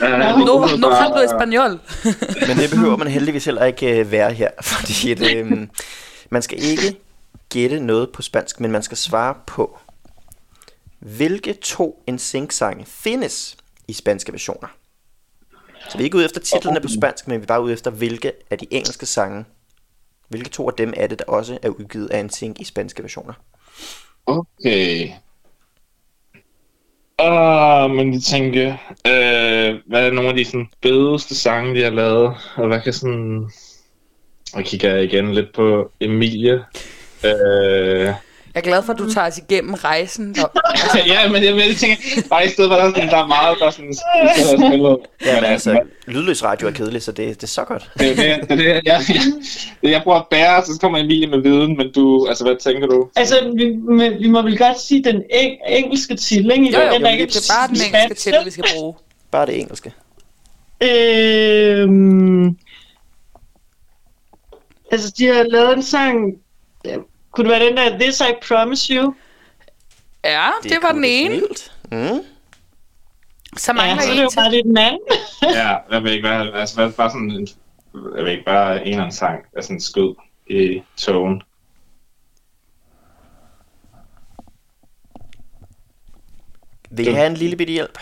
No, 0.00 0.66
no 0.76 0.90
hablo 0.90 1.22
español. 1.22 1.78
Men 2.48 2.56
det 2.56 2.70
behøver 2.70 2.96
man 2.96 3.08
heldigvis 3.08 3.44
heller 3.44 3.64
ikke 3.64 3.98
øh, 3.98 4.10
være 4.10 4.32
her, 4.32 4.50
fordi 4.72 5.12
at, 5.12 5.36
øh, 5.36 5.68
man 6.30 6.42
skal 6.42 6.62
ikke 6.62 7.00
gætte 7.48 7.80
noget 7.80 8.10
på 8.12 8.22
spansk, 8.22 8.60
men 8.60 8.70
man 8.70 8.82
skal 8.82 8.96
svare 8.96 9.34
på, 9.46 9.78
hvilke 10.98 11.52
to 11.52 12.04
NSYNC-sange 12.10 12.84
findes 12.86 13.56
i 13.88 13.92
spanske 13.92 14.32
versioner. 14.32 14.68
Så 15.92 15.98
vi 15.98 16.02
er 16.02 16.04
ikke 16.04 16.16
ude 16.16 16.24
efter 16.24 16.40
titlerne 16.40 16.80
på 16.80 16.88
spansk, 16.88 17.28
men 17.28 17.40
vi 17.40 17.42
er 17.42 17.46
bare 17.46 17.62
ude 17.62 17.72
efter, 17.72 17.90
hvilke 17.90 18.32
af 18.50 18.58
de 18.58 18.66
engelske 18.70 19.06
sange, 19.06 19.44
hvilke 20.28 20.50
to 20.50 20.68
af 20.68 20.74
dem 20.74 20.92
er 20.96 21.06
det, 21.06 21.18
der 21.18 21.24
også 21.24 21.58
er 21.62 21.68
udgivet 21.68 22.10
af 22.10 22.26
NSYNC 22.26 22.60
i 22.60 22.64
spanske 22.64 23.02
versioner. 23.02 23.32
Okay. 24.26 25.08
Ah, 27.18 27.90
men 27.90 28.14
jeg 28.14 28.22
tænker, 28.22 28.68
øh, 29.06 29.80
hvad 29.86 30.06
er 30.06 30.10
nogle 30.10 30.30
af 30.30 30.36
de 30.36 30.44
sådan, 30.44 30.68
bedste 30.80 31.34
sange, 31.34 31.74
de 31.74 31.82
har 31.82 31.90
lavet? 31.90 32.36
Og 32.56 32.66
hvad 32.66 32.80
kan 32.80 32.92
sådan... 32.92 33.50
Og 34.54 34.62
kigger 34.64 34.94
jeg 34.94 35.04
igen 35.04 35.34
lidt 35.34 35.52
på 35.54 35.90
Emilie. 36.00 36.64
Øh, 37.24 38.14
Jeg 38.54 38.60
er 38.60 38.64
glad 38.64 38.82
for, 38.82 38.92
at 38.92 38.98
du 38.98 39.12
tager 39.12 39.26
os 39.26 39.38
igennem 39.38 39.74
rejsen. 39.74 40.36
Og, 40.42 40.50
ja, 41.06 41.28
men 41.32 41.44
jeg, 41.44 41.56
jeg 41.56 41.76
tænker, 41.76 41.96
bare 42.30 42.46
i 42.46 42.48
stedet 42.48 42.70
for, 42.70 42.76
der, 42.76 42.84
er 42.84 42.90
sådan, 42.90 43.08
der 43.08 43.16
er 43.16 43.26
meget, 43.26 43.58
der 43.58 43.66
er 43.66 43.70
sådan, 43.70 43.94
er. 44.14 44.96
Ja, 45.26 45.40
men 45.40 45.44
altså, 45.44 45.80
lydløs 46.06 46.44
radio 46.44 46.66
er 46.68 46.72
kedeligt, 46.72 47.04
så 47.04 47.12
det, 47.12 47.28
det 47.28 47.42
er 47.42 47.46
så 47.46 47.64
godt. 47.64 47.90
Det 47.98 48.10
er 48.10 48.14
det, 48.14 48.48
det, 48.48 48.50
er 48.50 48.56
det 48.56 48.64
jeg, 48.84 49.02
jeg, 49.08 49.90
jeg 49.90 50.02
prøver 50.02 50.18
at 50.18 50.26
bære, 50.30 50.64
så 50.64 50.78
kommer 50.80 50.98
Emilie 50.98 51.26
med 51.26 51.38
viden, 51.38 51.76
men 51.76 51.92
du, 51.92 52.26
altså 52.28 52.44
hvad 52.44 52.56
tænker 52.56 52.86
du? 52.86 53.08
Altså, 53.16 53.34
vi, 53.56 53.64
vi 54.20 54.28
må 54.28 54.42
vel 54.42 54.58
godt 54.58 54.80
sige 54.80 55.04
den 55.04 55.16
eng- 55.16 55.68
engelske 55.68 56.16
titel, 56.16 56.50
ikke? 56.52 56.64
jo, 56.64 56.80
jo, 56.80 56.92
den, 56.92 57.02
det 57.02 57.36
er 57.36 57.52
bare 57.58 57.68
den 57.68 57.76
engelske 57.76 58.14
titel, 58.14 58.44
vi 58.44 58.50
skal 58.50 58.64
bruge. 58.76 58.94
Bare 59.30 59.46
det 59.46 59.60
engelske. 59.60 59.92
Øhm, 60.82 62.56
altså, 64.92 65.14
de 65.18 65.26
har 65.26 65.42
lavet 65.42 65.76
en 65.76 65.82
sang... 65.82 66.34
Kunne 67.32 67.50
det 67.50 67.60
være 67.60 67.68
den 67.68 67.76
der 67.76 67.98
This 67.98 68.20
I 68.20 68.32
Promise 68.48 68.94
You? 68.94 69.14
Ja, 70.24 70.50
det, 70.62 70.70
det 70.70 70.78
var 70.82 70.92
den 70.92 71.02
det 71.02 71.24
ene. 71.24 71.40
Mm. 71.90 72.24
Så 73.56 73.72
Ja, 73.72 73.76
mangler 73.76 74.02
så 74.02 74.08
er 74.08 74.14
ja, 74.14 74.16
det 74.16 74.22
jo 74.22 74.28
en 74.28 74.34
bare 74.36 74.50
lidt 74.50 74.64
den 74.66 74.76
anden. 74.76 75.00
Ja, 75.42 75.76
jeg 75.90 76.02
ved 76.04 76.12
ikke, 76.12 76.28
hvad, 76.28 76.52
altså 76.60 76.74
hvad, 76.74 76.92
bare 76.92 77.10
sådan 77.10 77.30
en, 77.30 77.48
jeg 78.16 78.24
ved 78.24 78.32
ikke, 78.32 78.44
bare 78.44 78.80
en 78.80 78.88
eller 78.88 79.02
anden 79.02 79.16
sang, 79.16 79.44
der 79.54 79.60
sådan 79.62 79.80
skød 79.80 80.14
i 80.46 80.82
togen. 80.96 81.42
Vil 86.90 87.06
I 87.08 87.12
have 87.12 87.26
en 87.26 87.34
lille 87.34 87.56
bitte 87.56 87.72
hjælp? 87.72 87.98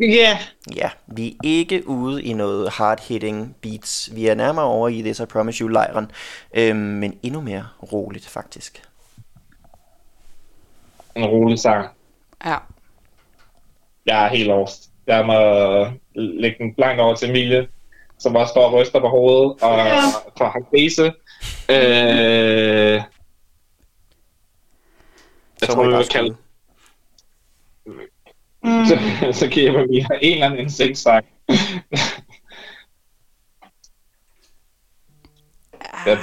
Ja, 0.00 0.38
Ja, 0.76 0.90
vi 1.06 1.28
er 1.28 1.34
ikke 1.44 1.88
ude 1.88 2.22
i 2.22 2.32
noget 2.32 2.68
hard-hitting 2.68 3.56
beats. 3.62 4.10
Vi 4.14 4.26
er 4.26 4.34
nærmere 4.34 4.64
over 4.64 4.88
i 4.88 5.02
This 5.02 5.20
I 5.20 5.24
Promise 5.24 5.64
You-lejren, 5.64 6.10
øhm, 6.56 6.76
men 6.76 7.18
endnu 7.22 7.40
mere 7.40 7.66
roligt 7.92 8.28
faktisk. 8.28 8.82
En 11.16 11.24
rolig 11.26 11.58
sang. 11.58 11.88
Ja. 12.44 12.56
Jeg 14.06 14.24
er 14.24 14.28
helt 14.28 14.46
lost. 14.48 14.90
Jeg 15.06 15.26
må 15.26 15.34
lægge 16.14 16.56
den 16.58 16.74
blank 16.74 17.00
over 17.00 17.14
til 17.14 17.28
Emilie, 17.30 17.68
som 18.18 18.32
bare 18.32 18.48
står 18.48 18.64
og 18.64 18.72
ryster 18.72 19.00
på 19.00 19.08
hovedet 19.08 19.62
og 19.62 19.76
Ja. 19.78 20.00
har 20.46 20.62
base. 20.72 21.04
Øh, 21.70 22.94
jeg 22.94 23.04
Så 25.62 25.72
tror, 25.72 25.90
vi 25.90 25.96
vil 25.96 26.08
kalde. 26.08 26.36
Mm. 28.68 28.86
så, 28.86 28.98
så 29.40 29.48
giver 29.48 29.72
jeg 29.72 29.86
mig 29.88 30.18
en 30.22 30.32
eller 30.32 30.46
anden 30.46 30.60
insektsang. 30.60 31.24
jeg, 36.06 36.18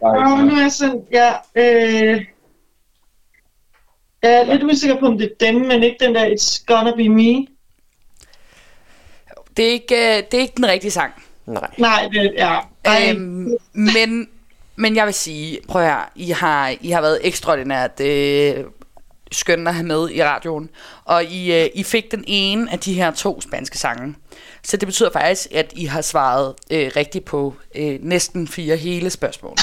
Og 0.00 0.38
nu 0.38 0.54
er 0.54 0.60
jeg 0.60 0.72
sådan, 0.72 1.02
ja, 1.12 1.32
øh, 1.54 2.26
jeg 4.22 4.32
er 4.32 4.44
lidt 4.44 4.62
usikker 4.62 5.00
på, 5.00 5.06
om 5.06 5.18
det 5.18 5.32
er 5.40 5.46
dem, 5.46 5.60
men 5.60 5.82
ikke 5.82 6.04
den 6.04 6.14
der 6.14 6.26
It's 6.26 6.64
Gonna 6.66 6.96
Be 6.96 7.08
Me. 7.08 7.46
Det 9.56 9.66
er, 9.66 9.72
ikke, 9.72 9.94
øh, 9.94 10.22
det 10.30 10.34
er 10.34 10.40
ikke 10.40 10.56
den 10.56 10.68
rigtige 10.68 10.90
sang. 10.90 11.12
Nej. 11.46 11.70
Nej, 11.78 12.08
det 12.12 12.34
ja. 12.38 12.58
Ej, 12.84 13.10
Øhm, 13.10 13.56
men, 13.72 14.28
men 14.76 14.96
jeg 14.96 15.06
vil 15.06 15.14
sige, 15.14 15.58
prøv 15.68 15.82
at 15.82 15.88
høre, 15.88 16.04
I 16.14 16.30
har, 16.30 16.74
I 16.80 16.90
har 16.90 17.00
været 17.00 17.20
ekstraordinært 17.22 18.00
øh, 18.00 18.64
skønne 19.32 19.70
at 19.70 19.74
have 19.74 19.86
med 19.86 20.10
i 20.10 20.24
radioen. 20.24 20.70
Og 21.04 21.24
I, 21.24 21.62
øh, 21.62 21.68
I 21.74 21.82
fik 21.82 22.10
den 22.10 22.24
ene 22.26 22.72
af 22.72 22.78
de 22.78 22.94
her 22.94 23.10
to 23.10 23.40
spanske 23.40 23.78
sange. 23.78 24.14
Så 24.62 24.76
det 24.76 24.88
betyder 24.88 25.10
faktisk, 25.12 25.52
at 25.52 25.72
I 25.76 25.84
har 25.84 26.00
svaret 26.00 26.54
øh, 26.70 26.90
rigtigt 26.96 27.24
på 27.24 27.54
øh, 27.74 27.98
næsten 28.02 28.48
fire 28.48 28.76
hele 28.76 29.10
spørgsmål. 29.10 29.56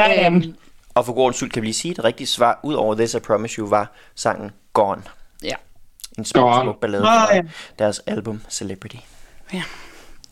øhm, 0.26 0.54
Og 0.94 1.06
for 1.06 1.12
god 1.12 1.32
skyld 1.32 1.50
kan 1.50 1.62
vi 1.62 1.66
lige 1.66 1.74
sige, 1.74 1.90
at 1.92 1.96
det 1.96 2.04
rigtige 2.04 2.26
svar, 2.26 2.60
ud 2.62 2.74
over 2.74 2.94
This 2.94 3.14
I 3.14 3.18
Promise 3.18 3.58
You, 3.58 3.68
var 3.68 3.92
sangen 4.14 4.50
Gone. 4.72 5.02
ja. 5.42 5.54
En 6.18 6.24
smuk 6.24 6.80
ballade 6.80 7.02
fra 7.02 7.34
ja. 7.34 7.42
deres 7.78 7.98
album 8.06 8.42
Celebrity. 8.50 8.96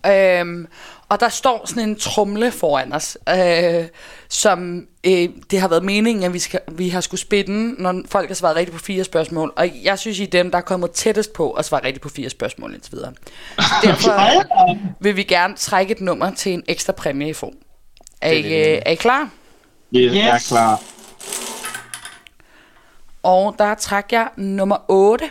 Øhm, 0.06 0.66
og 1.08 1.20
der 1.20 1.28
står 1.28 1.62
sådan 1.66 1.88
en 1.88 1.96
trumle 1.96 2.50
foran 2.50 2.92
os, 2.92 3.18
øh, 3.28 3.84
som 4.28 4.86
øh, 5.04 5.28
det 5.50 5.60
har 5.60 5.68
været 5.68 5.84
meningen, 5.84 6.24
at 6.24 6.32
vi, 6.32 6.38
skal, 6.38 6.60
vi 6.72 6.88
har 6.88 7.00
skulle 7.00 7.20
spænde, 7.20 7.82
når 7.82 8.02
folk 8.08 8.28
har 8.28 8.34
svaret 8.34 8.56
rigtigt 8.56 8.76
på 8.76 8.84
fire 8.84 9.04
spørgsmål. 9.04 9.52
Og 9.56 9.70
jeg 9.82 9.98
synes, 9.98 10.18
I 10.18 10.22
er 10.22 10.26
dem, 10.30 10.50
der 10.50 10.58
er 10.58 10.62
kommet 10.62 10.90
tættest 10.90 11.32
på 11.32 11.50
at 11.50 11.64
svare 11.64 11.84
rigtigt 11.84 12.02
på 12.02 12.08
fire 12.08 12.30
spørgsmål 12.30 12.74
indtil 12.74 12.92
videre. 12.92 13.12
Så 13.58 13.74
derfor 13.84 14.76
vil 15.00 15.16
vi 15.16 15.22
gerne 15.22 15.54
trække 15.56 15.92
et 15.92 16.00
nummer 16.00 16.30
til 16.30 16.52
en 16.52 16.62
ekstra 16.68 16.92
præmie 16.92 17.28
i 17.28 17.32
form. 17.32 17.54
Er 18.20 18.30
Det 18.30 18.44
I, 18.44 18.54
øh, 18.54 18.82
er 18.86 18.90
I 18.90 18.94
klar? 18.94 19.30
yes. 19.96 20.14
jeg 20.14 20.28
er 20.28 20.44
klar. 20.48 20.80
Og 23.22 23.54
der 23.58 23.74
trækker 23.74 24.18
jeg 24.18 24.28
nummer 24.36 24.76
8. 24.88 25.30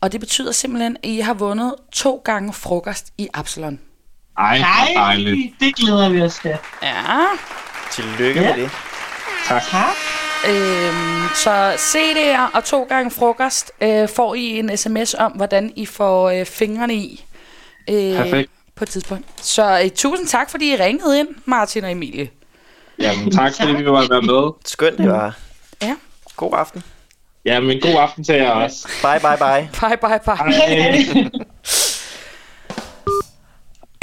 Og 0.00 0.12
det 0.12 0.20
betyder 0.20 0.52
simpelthen, 0.52 0.96
at 0.96 1.08
I 1.08 1.18
har 1.20 1.34
vundet 1.34 1.74
to 1.92 2.22
gange 2.24 2.52
frokost 2.52 3.12
i 3.18 3.28
Absalon. 3.34 3.80
Ej, 4.38 4.58
Nej, 4.58 4.92
dejligt. 4.96 5.54
det 5.60 5.76
glæder 5.76 6.08
vi 6.08 6.22
os 6.22 6.34
til. 6.42 6.56
Ja. 6.82 6.92
Tillykke 7.92 8.40
Ja. 8.42 8.54
med 8.56 8.62
det. 8.62 8.70
Tak. 9.48 9.62
Tak. 9.70 9.94
Øhm, 10.48 11.22
så 11.34 11.72
CD'er 11.72 12.56
og 12.56 12.64
to 12.64 12.82
gange 12.88 13.10
frokost 13.10 13.72
øh, 13.80 14.08
får 14.16 14.34
I 14.34 14.58
en 14.58 14.76
sms 14.76 15.14
om, 15.14 15.32
hvordan 15.32 15.72
I 15.76 15.86
får 15.86 16.30
øh, 16.30 16.46
fingrene 16.46 16.94
i 16.94 17.24
øh, 17.90 18.16
Perfekt. 18.16 18.50
på 18.76 18.84
et 18.84 18.88
tidspunkt. 18.90 19.24
Så 19.36 19.80
øh, 19.84 19.90
tusind 19.90 20.26
tak, 20.28 20.50
fordi 20.50 20.72
I 20.72 20.76
ringede 20.76 21.18
ind, 21.18 21.28
Martin 21.44 21.84
og 21.84 21.90
Emilie. 21.90 22.28
Jamen, 22.98 23.30
tak 23.30 23.52
fordi 23.60 23.72
vi 23.82 23.86
var 23.86 24.06
være 24.10 24.22
med. 24.22 24.52
Skønt 24.64 24.98
det 24.98 25.08
var. 25.10 25.36
Ja. 25.82 25.94
God 26.36 26.50
aften. 26.52 26.82
Jamen, 27.44 27.80
god 27.80 27.94
aften 27.98 28.24
til 28.24 28.34
jer 28.34 28.50
også. 28.50 28.88
Bye, 29.02 29.20
bye, 29.20 29.36
bye. 29.38 29.68
Bye, 29.88 29.96
bye, 29.96 30.20
bye. 30.24 30.36
Hej. 30.36 31.30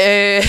Øh, 0.08 0.44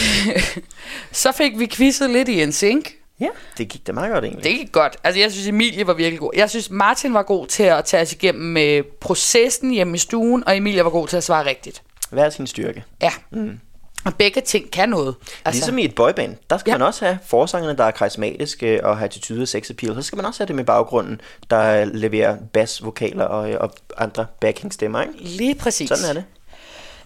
så 1.13 1.33
fik 1.33 1.59
vi 1.59 1.67
quizzet 1.67 2.11
lidt 2.11 2.29
i 2.29 2.43
en 2.43 2.53
sink. 2.53 2.91
Ja, 3.21 3.29
det 3.59 3.69
gik 3.69 3.87
da 3.87 3.93
meget 3.93 4.13
godt 4.13 4.25
egentlig. 4.25 4.45
Det 4.45 4.53
gik 4.59 4.73
godt. 4.73 4.97
Altså, 5.05 5.21
jeg 5.21 5.33
synes, 5.33 5.49
Emilie 5.49 5.87
var 5.87 5.95
virkelig 5.95 6.19
god. 6.19 6.31
Jeg 6.37 6.51
synes, 6.51 6.71
Martin 6.71 7.15
var 7.15 7.23
god 7.23 7.47
til 7.47 7.63
at 7.63 7.85
tage 7.85 8.03
os 8.03 8.13
igennem 8.13 8.45
med 8.45 8.83
processen 9.01 9.71
hjemme 9.71 9.95
i 9.95 9.99
stuen, 9.99 10.45
og 10.47 10.57
Emilie 10.57 10.85
var 10.85 10.91
god 10.91 11.09
til 11.09 11.17
at 11.17 11.25
svare 11.25 11.47
rigtigt. 11.47 11.83
Hver 12.11 12.31
sin 12.31 12.47
styrke. 12.47 12.85
Ja. 13.03 13.11
Mm. 13.31 13.61
Og 14.05 14.15
begge 14.15 14.41
ting 14.41 14.71
kan 14.71 14.89
noget. 14.89 15.15
Altså, 15.45 15.59
ligesom 15.61 15.79
i 15.79 15.85
et 15.85 15.95
boyband, 15.95 16.37
der 16.51 16.59
skal 16.59 16.71
Ja. 16.71 16.79
man 16.79 16.87
også 16.87 17.05
have 17.05 17.19
forsangerne, 17.27 17.79
der 17.79 17.85
er 17.85 17.91
karismatiske 17.91 18.87
og 18.87 18.97
har 18.99 19.05
attitude 19.05 19.43
og 19.43 19.49
sex 19.49 19.71
appeal. 19.71 19.95
Så 19.95 20.03
skal 20.03 20.17
man 20.17 20.25
også 20.27 20.41
have 20.41 20.47
det 20.47 20.57
med 20.57 20.65
baggrunden, 20.65 21.21
der 21.51 21.85
leverer 21.85 22.37
bass, 22.53 22.85
vokaler 22.85 23.25
og, 23.25 23.51
og 23.61 23.75
andre 23.99 24.27
backing 24.41 24.73
stemmer, 24.73 25.03
ikke? 25.03 25.15
Lige 25.19 25.55
præcis. 25.55 25.89
Sådan 25.89 26.05
er 26.09 26.13
det. 26.13 26.25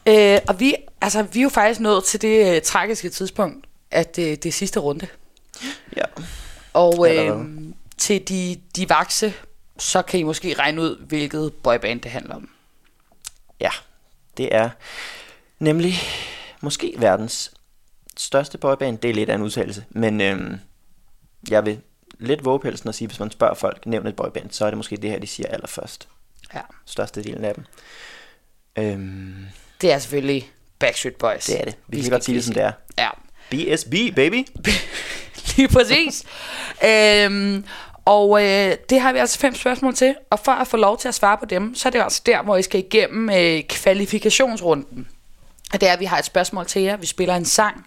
Øh, 0.09 0.39
og 0.49 0.61
vi, 0.61 0.75
altså, 1.01 1.23
vi 1.23 1.39
er 1.39 1.43
jo 1.43 1.49
faktisk 1.49 1.81
nået 1.81 2.05
til 2.05 2.23
det 2.23 2.57
øh, 2.57 2.63
tragiske 2.63 3.09
tidspunkt, 3.09 3.67
at 3.91 4.19
øh, 4.19 4.25
det 4.25 4.47
er 4.47 4.53
sidste 4.53 4.81
runde. 4.81 5.07
Ja. 5.97 6.05
Og 6.73 7.15
øh, 7.15 7.47
til 7.97 8.29
de, 8.29 8.61
de 8.77 8.89
vakse, 8.89 9.35
så 9.79 10.03
kan 10.03 10.21
I 10.21 10.23
måske 10.23 10.55
regne 10.55 10.83
ud, 10.83 11.07
hvilket 11.07 11.55
boyband 11.55 12.01
det 12.01 12.11
handler 12.11 12.35
om. 12.35 12.51
Ja, 13.61 13.71
det 14.37 14.55
er 14.55 14.71
nemlig 15.59 15.95
måske 16.61 16.95
verdens 16.99 17.55
største 18.17 18.59
boyband. 18.59 18.99
Det 18.99 19.11
er 19.11 19.15
lidt 19.15 19.31
af 19.31 19.35
en 19.35 19.43
udtalelse, 19.43 19.85
men 19.91 20.21
øhm, 20.21 20.55
jeg 21.49 21.65
vil 21.65 21.81
lidt 22.19 22.45
vågepelsen 22.45 22.89
at 22.89 22.95
sige, 22.95 23.09
hvis 23.09 23.21
man 23.21 23.31
spørger 23.31 23.55
folk, 23.55 23.87
nævn 23.87 24.07
et 24.07 24.17
boyband, 24.17 24.51
så 24.51 24.65
er 24.65 24.71
det 24.71 24.77
måske 24.77 24.97
det 24.97 25.11
her, 25.11 25.19
de 25.19 25.27
siger 25.27 25.49
allerførst. 25.49 26.09
Ja. 26.55 26.61
Størstedelen 26.85 27.45
af 27.45 27.55
dem. 27.55 27.65
Øhm, 28.77 29.47
Det 29.81 29.93
er 29.93 29.99
selvfølgelig 29.99 30.51
Backstreet 30.79 31.17
Boys. 31.17 31.45
det 31.45 31.61
er 31.61 31.65
det. 31.65 31.75
Vi, 31.89 31.97
Vi 31.97 32.03
kan 32.03 32.11
godt 32.11 32.25
sige 32.25 32.37
det, 32.37 32.45
som 32.45 32.55
det 32.55 32.63
er. 32.63 32.73
Ja, 32.99 33.09
BSB, 33.51 33.95
baby. 34.17 34.47
lige 35.57 35.69
præcis. 35.69 36.25
øhm, 36.85 37.65
og 38.05 38.45
øh, 38.45 38.77
det 38.91 39.01
har 39.01 39.13
vi 39.13 39.19
altså 39.19 39.39
fem 39.39 39.55
spørgsmål 39.55 39.95
til, 39.95 40.15
og 40.31 40.39
for 40.39 40.53
at 40.53 40.67
få 40.67 40.77
lov 40.77 40.99
til 40.99 41.09
at 41.09 41.15
svare 41.15 41.39
på 41.39 41.45
dem, 41.45 41.75
så 41.75 41.89
er 41.89 41.91
det 41.91 42.03
altså 42.03 42.23
der, 42.27 42.43
hvor 42.43 42.57
I 42.57 42.63
skal 42.63 42.81
igennem 42.81 43.31
øh, 43.31 43.63
kvalifikationsrunden. 43.63 45.09
Og 45.73 45.81
det 45.81 45.89
er, 45.89 45.93
at 45.93 46.01
vi 46.01 46.05
har 46.05 46.19
et 46.19 46.25
spørgsmål 46.25 46.67
til 46.67 46.83
jer. 46.83 46.97
Vi 46.97 47.07
spiller 47.07 47.35
en 47.37 47.45
sang. 47.45 47.87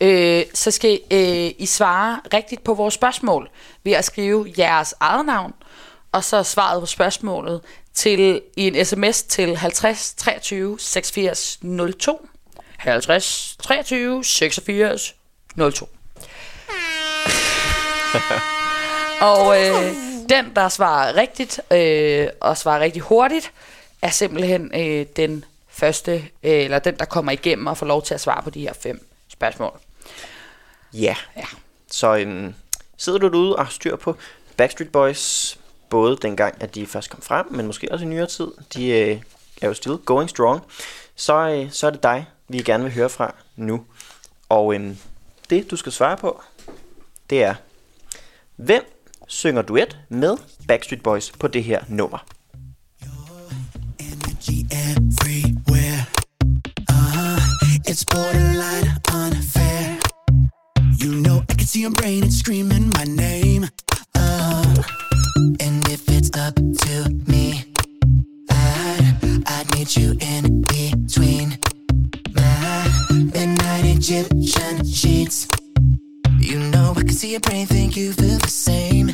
Øh, 0.00 0.42
så 0.54 0.70
skal 0.70 1.00
øh, 1.10 1.50
I 1.58 1.66
svare 1.66 2.20
rigtigt 2.34 2.64
på 2.64 2.74
vores 2.74 2.94
spørgsmål 2.94 3.48
ved 3.84 3.92
at 3.92 4.04
skrive 4.04 4.52
jeres 4.58 4.94
eget 5.00 5.26
navn, 5.26 5.52
og 6.12 6.24
så 6.24 6.42
svaret 6.42 6.80
på 6.80 6.86
spørgsmålet 6.86 7.60
til, 7.94 8.42
i 8.56 8.66
en 8.66 8.84
sms 8.84 9.22
til 9.22 9.56
50 9.56 10.14
23 10.14 10.78
86 10.78 11.58
02. 11.98 12.28
50 12.76 13.56
23 13.62 14.24
86 14.24 15.14
02. 15.56 15.88
Og 19.20 19.60
øh, 19.60 19.94
den, 20.28 20.56
der 20.56 20.68
svarer 20.68 21.16
rigtigt, 21.16 21.60
øh, 21.72 22.28
og 22.40 22.56
svarer 22.56 22.80
rigtig 22.80 23.02
hurtigt, 23.02 23.52
er 24.02 24.10
simpelthen 24.10 24.70
øh, 24.74 25.06
den 25.16 25.44
første, 25.68 26.12
øh, 26.14 26.20
eller 26.42 26.78
den, 26.78 26.96
der 26.98 27.04
kommer 27.04 27.32
igennem 27.32 27.66
og 27.66 27.76
får 27.76 27.86
lov 27.86 28.02
til 28.02 28.14
at 28.14 28.20
svare 28.20 28.42
på 28.42 28.50
de 28.50 28.60
her 28.60 28.72
fem 28.72 29.08
spørgsmål. 29.28 29.78
Ja. 30.92 31.16
Ja. 31.36 31.44
Så 31.90 32.16
øhm, 32.16 32.54
sidder 32.96 33.18
du 33.18 33.28
derude 33.28 33.56
og 33.56 33.64
har 33.66 33.72
styr 33.72 33.96
på 33.96 34.16
Backstreet 34.56 34.92
Boys, 34.92 35.58
både 35.90 36.16
dengang, 36.22 36.54
at 36.60 36.74
de 36.74 36.86
først 36.86 37.10
kom 37.10 37.22
frem, 37.22 37.46
men 37.50 37.66
måske 37.66 37.92
også 37.92 38.04
i 38.04 38.08
nyere 38.08 38.26
tid, 38.26 38.48
de 38.74 38.88
øh, 38.88 39.22
er 39.62 39.68
jo 39.68 39.74
still 39.74 39.96
going 39.96 40.30
strong, 40.30 40.62
så, 41.16 41.48
øh, 41.48 41.70
så 41.70 41.86
er 41.86 41.90
det 41.90 42.02
dig, 42.02 42.26
vi 42.48 42.62
gerne 42.62 42.84
vil 42.84 42.92
høre 42.92 43.08
fra 43.08 43.34
nu. 43.56 43.84
Og 44.48 44.74
øh, 44.74 44.96
det, 45.50 45.70
du 45.70 45.76
skal 45.76 45.92
svare 45.92 46.16
på, 46.16 46.42
det 47.30 47.42
er, 47.42 47.54
hvem 48.56 48.82
synger 49.26 49.62
duet 49.62 49.98
med 50.08 50.36
Backstreet 50.68 51.02
Boys 51.02 51.32
på 51.38 51.48
det 51.48 51.64
her 51.64 51.84
nummer? 51.88 52.24
energy 54.00 54.64
everywhere. 54.70 56.06
Uh-huh. 56.90 57.38
It's 57.86 58.04
borderline 58.04 59.00
unfair. 59.12 59.98
You 60.98 61.20
know 61.20 61.42
I 61.48 61.54
can 61.54 61.66
see 61.66 61.82
your 61.82 61.90
brain, 61.90 62.24
it's 62.24 62.38
screaming 62.38 62.90
my 62.90 63.04
name. 63.04 63.68
Uh, 64.14 64.82
and 65.60 65.77
to 66.74 67.10
me, 67.26 67.64
I'd, 68.50 69.42
I'd 69.46 69.74
need 69.74 69.94
you 69.96 70.16
in 70.20 70.62
between 70.62 71.58
my 72.34 72.90
midnight 73.10 73.84
Egyptian 73.84 74.84
sheets. 74.84 75.48
You 76.38 76.58
know 76.58 76.92
I 76.96 77.00
can 77.00 77.10
see 77.10 77.32
your 77.32 77.40
brain, 77.40 77.66
think 77.66 77.96
you 77.96 78.12
feel 78.12 78.38
the 78.38 78.48
same. 78.48 79.12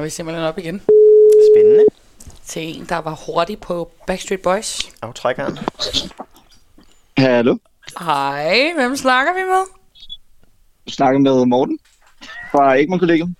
Ringer 0.00 0.06
vi 0.06 0.10
simpelthen 0.10 0.44
op 0.44 0.58
igen 0.58 0.82
Spændende. 1.54 1.84
til 2.46 2.62
en, 2.62 2.86
der 2.88 2.96
var 2.96 3.14
hurtig 3.26 3.60
på 3.60 3.90
Backstreet 4.06 4.40
Boys. 4.40 4.90
Aftrækkeren. 5.02 5.58
Hallo, 7.18 7.56
Hej, 7.98 8.72
hvem 8.76 8.96
snakker 8.96 9.32
vi 9.34 9.40
med? 9.40 9.64
du 10.86 10.92
snakker 10.92 11.18
med 11.20 11.46
Morten 11.46 11.78
fra 12.50 12.74
Egmont 12.78 13.00
Kollegium. 13.00 13.36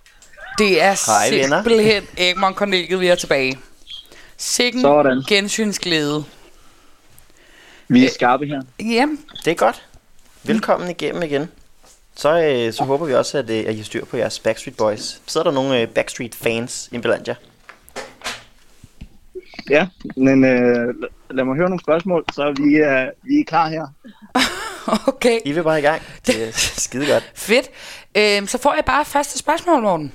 Det 0.57 0.81
er 0.81 1.05
Hej, 1.05 1.29
simpelthen 1.29 2.03
Egmont 2.17 2.55
Cornelius, 2.55 2.99
vi 3.01 3.07
er 3.07 3.15
tilbage. 3.15 3.59
Sikken 4.37 4.81
Sådan. 4.81 5.23
gensynsglæde. 5.27 6.23
Vi 7.87 8.05
er 8.05 8.09
skarpe 8.09 8.45
her. 8.45 8.61
Jamen, 8.79 9.19
Det 9.45 9.51
er 9.51 9.55
godt. 9.55 9.87
Velkommen 10.43 10.89
igennem 10.89 11.23
igen. 11.23 11.49
Så, 12.21 12.41
øh, 12.41 12.73
så 12.73 12.83
håber 12.83 13.05
vi 13.05 13.13
også, 13.13 13.37
at, 13.37 13.49
øh, 13.49 13.59
at 13.67 13.73
I 13.73 13.77
har 13.77 13.83
styr 13.83 14.05
på 14.05 14.17
jeres 14.17 14.39
Backstreet 14.39 14.77
Boys. 14.77 15.21
Sidder 15.27 15.43
der 15.43 15.51
nogle 15.51 15.81
øh, 15.81 15.87
Backstreet 15.87 16.35
fans 16.35 16.89
i 16.91 16.97
blandt 16.97 17.27
jer? 17.27 17.35
Ja, 19.69 19.87
men 20.17 20.45
øh, 20.45 20.95
lad 21.29 21.43
mig 21.43 21.55
høre 21.55 21.69
nogle 21.69 21.79
spørgsmål, 21.79 22.25
så 22.33 22.53
vi, 22.57 22.75
øh, 22.75 23.07
vi 23.23 23.39
er 23.39 23.43
klar 23.47 23.69
her. 23.69 23.87
okay. 25.07 25.39
I 25.45 25.51
vil 25.51 25.63
bare 25.63 25.79
i 25.79 25.81
gang. 25.81 26.01
Det 26.27 26.47
er 26.47 26.51
skide 26.85 27.07
godt. 27.13 27.31
Fedt. 27.35 27.69
Øhm, 28.17 28.47
så 28.47 28.57
får 28.57 28.73
jeg 28.73 28.85
bare 28.85 29.05
første 29.05 29.39
spørgsmål, 29.39 29.81
Morten. 29.81 30.11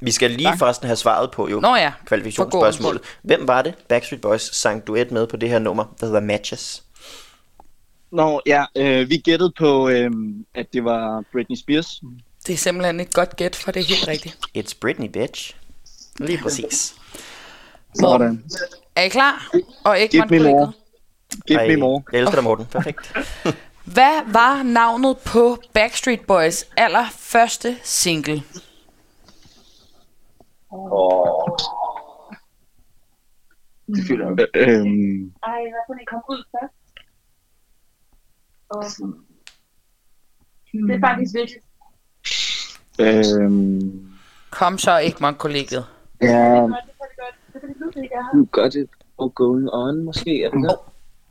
Vi 0.00 0.10
skal 0.10 0.30
lige 0.30 0.58
forresten 0.58 0.86
have 0.86 0.96
svaret 0.96 1.30
på 1.30 1.48
jo 1.48 1.60
Nå 1.60 1.76
ja, 1.76 1.92
kvalifikationsspørgsmålet. 2.06 3.02
Hvem 3.22 3.48
var 3.48 3.62
det, 3.62 3.74
Backstreet 3.88 4.20
Boys 4.20 4.56
sang 4.56 4.86
duet 4.86 5.10
med 5.10 5.26
på 5.26 5.36
det 5.36 5.48
her 5.48 5.58
nummer, 5.58 5.84
der 6.00 6.06
hedder 6.06 6.20
Matches? 6.20 6.82
Nå, 8.12 8.40
ja, 8.46 8.64
øh, 8.76 9.08
vi 9.10 9.16
gættede 9.16 9.52
på, 9.58 9.88
øh, 9.88 10.10
at 10.54 10.72
det 10.72 10.84
var 10.84 11.24
Britney 11.32 11.56
Spears. 11.56 12.02
Det 12.46 12.52
er 12.52 12.56
simpelthen 12.56 13.00
et 13.00 13.12
godt 13.12 13.36
gæt, 13.36 13.56
for 13.56 13.72
det 13.72 13.80
er 13.80 13.84
helt 13.86 14.08
rigtigt. 14.08 14.38
It's 14.58 14.78
Britney, 14.80 15.08
bitch. 15.08 15.56
Lige 16.18 16.38
præcis. 16.38 16.94
Sådan. 17.94 18.44
Er 18.96 19.02
I 19.02 19.08
klar? 19.08 19.50
Og 19.84 19.96
Give 19.96 20.22
Egmont 20.22 20.30
me 20.30 20.38
more. 20.38 20.72
Give 21.46 21.58
Ej, 21.58 21.68
me 21.68 21.76
more. 21.76 22.02
Jeg 22.12 22.20
elsker 22.20 22.34
dig, 22.34 22.44
Morten. 22.44 22.66
Perfekt. 22.66 23.12
Hvad 23.94 24.32
var 24.32 24.62
navnet 24.62 25.18
på 25.18 25.56
Backstreet 25.72 26.20
Boys 26.20 26.66
allerførste 26.76 27.76
single? 27.82 28.42
Øh, 33.92 34.00
øhm, 34.54 35.32
Ej, 35.42 35.60
hvad 35.72 35.82
kunne 35.86 36.02
I 36.02 36.04
komme 36.04 36.24
ud 36.28 36.44
først? 36.52 36.79
Og, 38.70 38.84
det 40.72 40.94
er 40.94 41.00
faktisk 41.00 41.34
vigtigt. 41.34 41.64
øhm, 43.00 44.06
Kom 44.50 44.78
så, 44.78 44.90
Egmont 44.90 45.38
Kollegiet. 45.38 45.84
ja, 46.22 46.26
Det 46.26 46.34
er 46.34 46.60
godt, 46.60 46.72
det 46.86 46.94
godt. 47.18 47.92
Det 47.92 47.98
er 47.98 48.02
ikke 48.02 48.14
er 48.14 48.22
her. 48.22 48.38
you 48.38 48.48
got 48.52 48.74
it 48.74 48.88
all 49.22 49.30
going 49.30 49.68
on, 49.72 50.04
måske. 50.04 50.42
Er 50.44 50.50
det 50.50 50.62
det? 50.62 50.76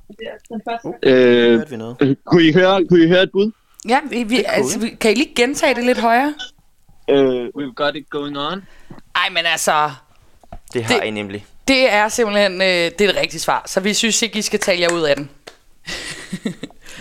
Det 0.07 0.27
er 0.27 0.37
den 0.55 0.61
første. 0.69 0.93
Øh, 1.03 1.71
vi 1.71 1.77
noget? 1.77 1.97
øh, 2.01 2.15
kunne, 2.25 2.43
I 2.43 2.53
høre, 2.53 2.85
kunne 2.87 3.03
I 3.03 3.07
høre 3.07 3.23
et 3.23 3.31
bud? 3.31 3.51
Ja, 3.89 3.99
vi, 4.09 4.23
vi, 4.23 4.43
altså, 4.47 4.79
vi, 4.79 4.89
kan 4.89 5.11
I 5.11 5.15
lige 5.15 5.33
gentage 5.35 5.75
det 5.75 5.85
lidt 5.85 5.97
højere? 5.97 6.33
Øh, 7.09 7.45
we've 7.57 7.73
got 7.73 7.95
it 7.95 8.09
going 8.09 8.37
on. 8.37 8.63
Ej, 9.15 9.29
men 9.29 9.45
altså, 9.45 9.91
Det 10.73 10.83
har 10.83 10.99
Det- 10.99 11.05
I 11.07 11.09
nemlig. 11.11 11.45
Det 11.67 11.93
er 11.93 12.07
simpelthen 12.07 12.53
øh, 12.53 12.67
det 12.67 13.01
er 13.01 13.07
det 13.07 13.15
rigtige 13.15 13.39
svar. 13.39 13.63
Så 13.67 13.79
vi 13.79 13.93
synes 13.93 14.21
ikke, 14.21 14.39
I 14.39 14.41
skal 14.41 14.59
tale 14.59 14.81
jer 14.81 14.93
ud 14.93 15.01
af 15.01 15.15
den. 15.15 15.29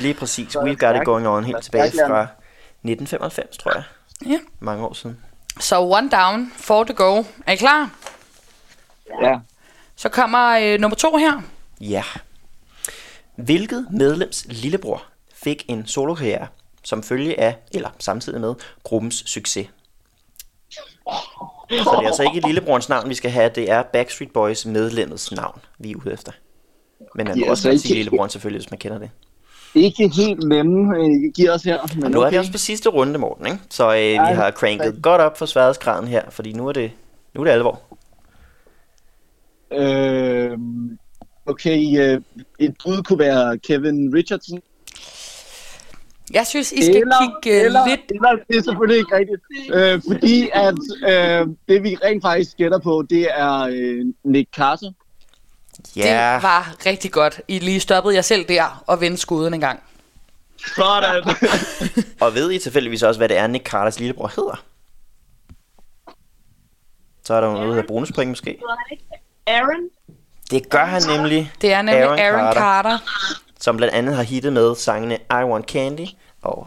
Lige 0.00 0.14
præcis. 0.14 0.56
We've 0.56 0.74
Got 0.74 0.96
It. 0.96 1.04
Going 1.04 1.26
On 1.28 1.44
helt 1.44 1.62
tilbage 1.62 1.90
fra 1.90 2.22
1995, 2.22 3.56
tror 3.58 3.72
jeg. 3.74 3.82
Ja. 4.26 4.38
Mange 4.60 4.86
år 4.86 4.92
siden. 4.92 5.20
Så 5.60 5.80
one 5.80 6.10
down, 6.10 6.52
four 6.56 6.84
to 6.84 6.92
go. 6.96 7.24
Er 7.46 7.52
I 7.52 7.56
klar? 7.56 7.90
Ja. 9.22 9.38
Så 9.96 10.08
kommer 10.08 10.58
øh, 10.62 10.80
nummer 10.80 10.96
to 10.96 11.16
her. 11.16 11.40
Ja. 11.80 12.02
Hvilket 13.36 13.86
medlems 13.90 14.46
lillebror 14.48 15.02
fik 15.34 15.64
en 15.68 15.86
solokarriere 15.86 16.46
som 16.84 17.02
følge 17.02 17.40
af, 17.40 17.56
eller 17.72 17.88
samtidig 17.98 18.40
med, 18.40 18.54
gruppens 18.84 19.14
succes? 19.26 19.66
Så 20.70 21.10
det 21.70 21.78
er 21.80 22.06
altså 22.06 22.22
ikke 22.34 22.46
lillebrorens 22.46 22.88
navn, 22.88 23.08
vi 23.08 23.14
skal 23.14 23.30
have. 23.30 23.50
Det 23.54 23.70
er 23.70 23.82
Backstreet 23.82 24.32
Boys 24.32 24.66
medlemmets 24.66 25.32
navn, 25.32 25.60
vi 25.78 25.90
er 25.90 25.96
ude 25.96 26.12
efter. 26.12 26.32
Men 27.14 27.26
man 27.28 27.38
må 27.38 27.46
er 27.46 27.50
også 27.50 27.68
altså 27.68 27.68
ikke- 27.70 27.80
sige 27.82 27.94
lillebroren 27.94 28.30
selvfølgelig, 28.30 28.60
hvis 28.60 28.70
man 28.70 28.78
kender 28.78 28.98
det. 28.98 29.10
Ikke 29.74 30.08
helt 30.08 30.48
nemme, 30.48 30.96
øh, 30.98 31.32
giver 31.34 31.52
os 31.52 31.62
her. 31.62 31.78
Men 31.94 32.04
Og 32.04 32.10
nu 32.10 32.20
er 32.20 32.22
vi 32.22 32.28
okay. 32.28 32.38
også 32.38 32.52
på 32.52 32.58
sidste 32.58 32.88
runde, 32.88 33.18
Morten, 33.18 33.46
ikke? 33.46 33.58
Så 33.70 33.88
øh, 33.88 33.96
vi 33.96 34.14
Ej, 34.14 34.32
har 34.34 34.50
cranket 34.50 34.86
rigtigt. 34.86 35.02
godt 35.02 35.20
op 35.20 35.38
for 35.38 35.46
sværhedsgraden 35.46 36.08
her, 36.08 36.22
fordi 36.30 36.52
nu 36.52 36.68
er 36.68 36.72
det, 36.72 36.90
nu 37.34 37.40
er 37.40 37.44
det 37.44 37.50
alvor. 37.52 37.80
Øh, 39.72 40.58
okay, 41.46 42.00
øh, 42.00 42.20
et 42.58 42.74
bud 42.84 43.02
kunne 43.02 43.18
være 43.18 43.58
Kevin 43.58 44.14
Richardson. 44.14 44.60
Jeg 46.32 46.46
synes, 46.46 46.72
I 46.72 46.82
skal 46.82 46.94
kigge 46.94 47.58
øh, 47.58 47.64
eller, 47.64 47.88
lidt... 47.88 48.00
eller, 48.10 48.30
det 48.48 48.56
er 48.56 48.62
selvfølgelig 48.62 48.98
ikke 48.98 49.16
rigtigt. 49.16 49.42
Øh, 49.74 50.02
fordi 50.08 50.48
at 50.54 50.78
øh, 51.08 51.46
det 51.68 51.82
vi 51.82 51.96
rent 52.04 52.22
faktisk 52.22 52.56
gætter 52.56 52.78
på, 52.78 53.04
det 53.10 53.26
er 53.34 53.60
øh, 53.72 54.06
Nick 54.24 54.50
Carter. 54.56 54.92
Ja, 55.96 56.34
Det 56.34 56.42
var 56.42 56.74
rigtig 56.86 57.12
godt. 57.12 57.40
I 57.48 57.58
lige 57.58 57.80
stoppede 57.80 58.14
jer 58.14 58.22
selv 58.22 58.44
der 58.48 58.82
og 58.86 59.00
vendte 59.00 59.20
skuden 59.20 59.54
en 59.54 59.60
gang. 59.60 59.80
Sådan. 60.76 61.22
og 62.20 62.34
ved 62.34 62.50
I 62.52 62.58
tilfældigvis 62.58 63.02
også, 63.02 63.20
hvad 63.20 63.28
det 63.28 63.36
er, 63.36 63.46
Nick 63.46 63.66
Carters 63.68 63.98
lillebror 63.98 64.32
hedder? 64.36 64.62
Så 67.24 67.34
er 67.34 67.40
der 67.40 67.48
noget, 67.52 67.66
der 67.66 67.72
hedder 67.74 67.88
bonuspoint 67.88 68.28
måske. 68.28 68.58
Aaron? 69.46 69.88
Det 70.50 70.68
gør 70.70 70.84
han 70.84 71.02
nemlig, 71.16 71.52
Det 71.60 71.72
er 71.72 71.82
nemlig 71.82 72.02
Aaron 72.02 72.18
Aaron, 72.18 72.40
Aaron 72.40 72.54
Carter. 72.54 72.90
Carter. 72.90 72.98
som 73.60 73.76
blandt 73.76 73.94
andet 73.94 74.16
har 74.16 74.22
hittet 74.22 74.52
med 74.52 74.74
sangene 74.76 75.14
I 75.30 75.44
Want 75.44 75.66
Candy 75.70 76.06
og 76.42 76.66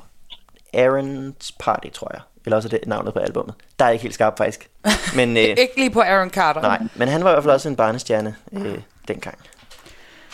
Aaron's 0.78 1.52
Party, 1.60 1.88
tror 1.94 2.10
jeg. 2.14 2.22
Eller 2.46 2.56
også 2.58 2.68
er 2.68 2.70
det 2.70 2.80
navnet 2.88 3.14
på 3.14 3.20
albummet. 3.20 3.56
Der 3.80 3.86
er 3.86 3.90
jeg 3.90 3.94
ikke 3.94 4.04
helt 4.04 4.14
skarp 4.16 4.38
faktisk. 4.38 4.70
Men, 5.16 5.38
øh, 5.38 5.44
Ikke 5.44 5.74
lige 5.78 5.92
på 5.92 6.02
Aaron 6.02 6.30
Carter. 6.30 6.62
nej, 6.62 6.80
men 6.96 7.08
han 7.08 7.24
var 7.24 7.30
i 7.30 7.34
hvert 7.34 7.44
fald 7.44 7.54
også 7.54 7.70
en 7.70 7.76
barnestjerne 7.76 8.36
øh, 8.54 8.78
dengang. 9.14 9.38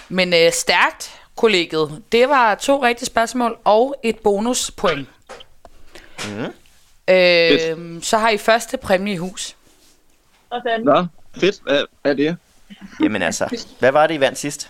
Men 0.10 0.34
øh, 0.34 0.52
stærkt, 0.54 1.20
kollegiet. 1.36 2.04
Det 2.12 2.30
var 2.30 2.56
to 2.56 2.84
rigtige 2.84 3.06
spørgsmål 3.06 3.58
og 3.64 3.96
et 4.04 4.20
bonuspoint. 4.20 5.08
Mm. 6.28 6.44
Øh, 7.14 8.02
så 8.04 8.18
har 8.18 8.30
I 8.30 8.38
første 8.38 8.78
præmie 8.78 9.14
i 9.14 9.18
hus. 9.18 9.56
Sådan. 10.52 10.82
Nå, 10.82 11.06
fedt. 11.40 11.60
Hvad, 11.64 11.84
er 12.04 12.14
det? 12.14 12.38
Jamen 13.04 13.22
altså, 13.22 13.64
hvad 13.80 13.92
var 13.92 14.08
det, 14.08 14.14
I 14.16 14.20
vandt 14.20 14.38
sidst? 14.38 14.70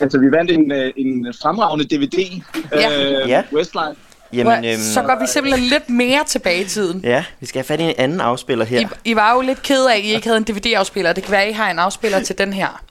Altså, 0.00 0.18
vi 0.18 0.30
vandt 0.30 0.50
en, 0.50 0.72
øh, 0.72 0.92
en 0.96 1.34
fremragende 1.42 1.84
DVD. 1.84 2.42
Ja. 2.72 3.22
Øh, 3.22 3.28
Ja. 3.28 3.44
Westlife. 3.52 3.96
Jamen, 4.32 4.64
øhm, 4.64 4.80
så 4.94 5.02
går 5.02 5.20
vi 5.20 5.26
simpelthen 5.26 5.64
lidt 5.64 5.90
mere 5.90 6.24
tilbage 6.26 6.60
i 6.62 6.64
tiden. 6.64 7.00
ja, 7.04 7.24
vi 7.40 7.46
skal 7.46 7.58
have 7.58 7.64
fat 7.64 7.80
i 7.80 7.82
en 7.82 7.94
anden 7.98 8.20
afspiller 8.20 8.64
her. 8.64 8.80
I, 8.80 8.86
I 9.04 9.16
var 9.16 9.34
jo 9.34 9.40
lidt 9.40 9.62
ked 9.62 9.86
af, 9.86 9.96
at 9.96 10.04
I 10.04 10.14
ikke 10.14 10.26
havde 10.26 10.36
en 10.36 10.44
DVD-afspiller. 10.44 11.12
Det 11.12 11.24
kan 11.24 11.32
være, 11.32 11.42
at 11.42 11.48
I 11.50 11.52
har 11.52 11.70
en 11.70 11.78
afspiller 11.78 12.20
til 12.20 12.38
den 12.38 12.52
her. 12.52 12.82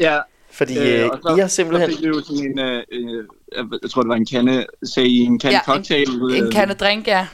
Ja, 0.00 0.18
Fordi 0.52 0.78
øh, 0.78 1.08
og 1.08 1.18
så, 1.22 1.36
I 1.36 1.40
har 1.40 1.48
simpelthen... 1.48 1.90
Så 1.90 1.96
fik 1.96 2.04
vi 2.04 2.08
jo 2.08 2.22
sådan 2.22 2.44
en, 2.44 2.58
øh, 2.58 2.82
øh, 2.92 3.24
jeg 3.82 3.90
tror 3.90 4.02
det 4.02 4.08
var 4.08 4.14
en 4.16 4.26
kande, 4.26 4.66
sagde 4.94 5.08
I, 5.08 5.18
en 5.18 5.38
kande 5.38 5.56
Ja, 5.56 5.62
cocktail. 5.64 6.08
En 6.08 6.50
kande 6.50 6.74
drink, 6.74 7.06
ja. 7.08 7.26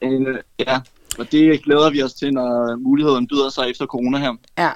En, 0.00 0.26
øh, 0.26 0.38
ja, 0.58 0.78
og 1.18 1.32
det 1.32 1.62
glæder 1.64 1.90
vi 1.90 2.02
os 2.02 2.12
til, 2.14 2.32
når 2.32 2.76
muligheden 2.76 3.26
byder 3.26 3.50
sig 3.50 3.70
efter 3.70 3.86
corona 3.86 4.18
her. 4.18 4.32
ja. 4.58 4.70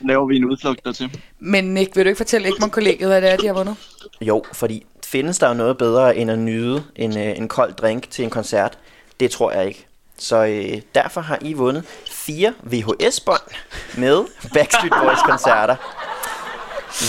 Laver 0.00 0.26
vi 0.26 0.36
en 0.36 0.44
udflugt 0.44 0.84
dertil. 0.84 1.20
Men 1.38 1.64
Nick, 1.74 1.96
vil 1.96 2.04
du 2.04 2.08
ikke 2.08 2.16
fortælle 2.16 2.48
Egmont-kollegiet, 2.48 3.08
hvad 3.08 3.22
det 3.22 3.30
er, 3.30 3.36
de 3.36 3.46
har 3.46 3.54
vundet? 3.54 3.76
Jo, 4.20 4.44
fordi 4.52 4.86
findes 5.04 5.38
der 5.38 5.48
jo 5.48 5.54
noget 5.54 5.78
bedre 5.78 6.16
end 6.16 6.30
at 6.30 6.38
nyde 6.38 6.82
en, 6.96 7.18
øh, 7.18 7.38
en 7.38 7.48
kold 7.48 7.72
drink 7.72 8.10
til 8.10 8.24
en 8.24 8.30
koncert? 8.30 8.78
Det 9.20 9.30
tror 9.30 9.52
jeg 9.52 9.66
ikke. 9.66 9.86
Så 10.18 10.44
øh, 10.44 10.80
derfor 10.94 11.20
har 11.20 11.38
I 11.40 11.52
vundet 11.52 11.84
fire 12.10 12.54
VHS-bånd 12.62 13.54
med 13.98 14.24
Backstreet 14.54 14.92
Boys 15.02 15.22
koncerter. 15.24 15.76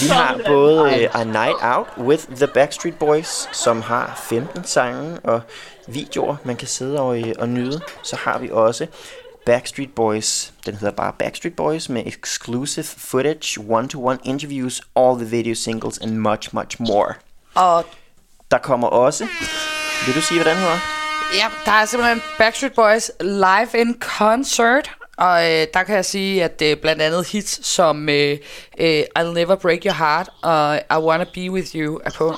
Vi 0.03 0.07
har 0.07 0.39
både 0.47 1.01
øh, 1.01 1.21
A 1.21 1.23
Night 1.23 1.57
Out 1.61 1.87
with 1.97 2.23
the 2.35 2.47
Backstreet 2.47 2.95
Boys, 2.95 3.49
som 3.51 3.81
har 3.81 4.21
15 4.29 4.63
sange 4.63 5.19
og 5.23 5.41
videoer, 5.87 6.35
man 6.43 6.55
kan 6.55 6.67
sidde 6.67 6.99
og, 7.01 7.19
øh, 7.21 7.33
og 7.39 7.49
nyde. 7.49 7.81
Så 8.03 8.15
har 8.15 8.39
vi 8.39 8.49
også 8.51 8.87
Backstreet 9.45 9.95
Boys, 9.95 10.53
den 10.65 10.75
hedder 10.75 10.93
bare 10.93 11.13
Backstreet 11.19 11.55
Boys, 11.55 11.89
med 11.89 12.03
exclusive 12.05 12.85
footage, 12.85 13.61
one-to-one 13.69 14.17
interviews, 14.23 14.81
all 14.95 15.17
the 15.17 15.25
video 15.29 15.55
singles 15.55 15.97
and 15.97 16.11
much, 16.11 16.49
much 16.55 16.77
more. 16.79 17.13
Og 17.55 17.85
Der 18.51 18.57
kommer 18.57 18.87
også, 18.87 19.27
vil 20.05 20.15
du 20.15 20.21
sige, 20.21 20.41
hvad 20.43 20.51
den 20.51 20.61
hedder? 20.61 20.79
ja, 21.33 21.45
der 21.65 21.71
er 21.71 21.85
simpelthen 21.85 22.21
Backstreet 22.37 22.73
Boys 22.73 23.11
live 23.21 23.81
in 23.81 23.95
concert. 24.01 24.91
Og 25.17 25.51
øh, 25.51 25.67
der 25.73 25.83
kan 25.83 25.95
jeg 25.95 26.05
sige, 26.05 26.43
at 26.43 26.61
øh, 26.61 26.77
blandt 26.77 27.01
andet 27.01 27.27
hits 27.27 27.67
som 27.67 28.09
øh, 28.09 28.37
øh, 28.79 29.03
I'll 29.19 29.23
Never 29.23 29.55
Break 29.55 29.79
Your 29.85 29.93
Heart 29.93 30.29
og 30.41 30.77
I 30.77 31.03
Wanna 31.05 31.25
Be 31.33 31.51
With 31.51 31.75
You 31.75 31.99
er 32.03 32.11
på. 32.11 32.33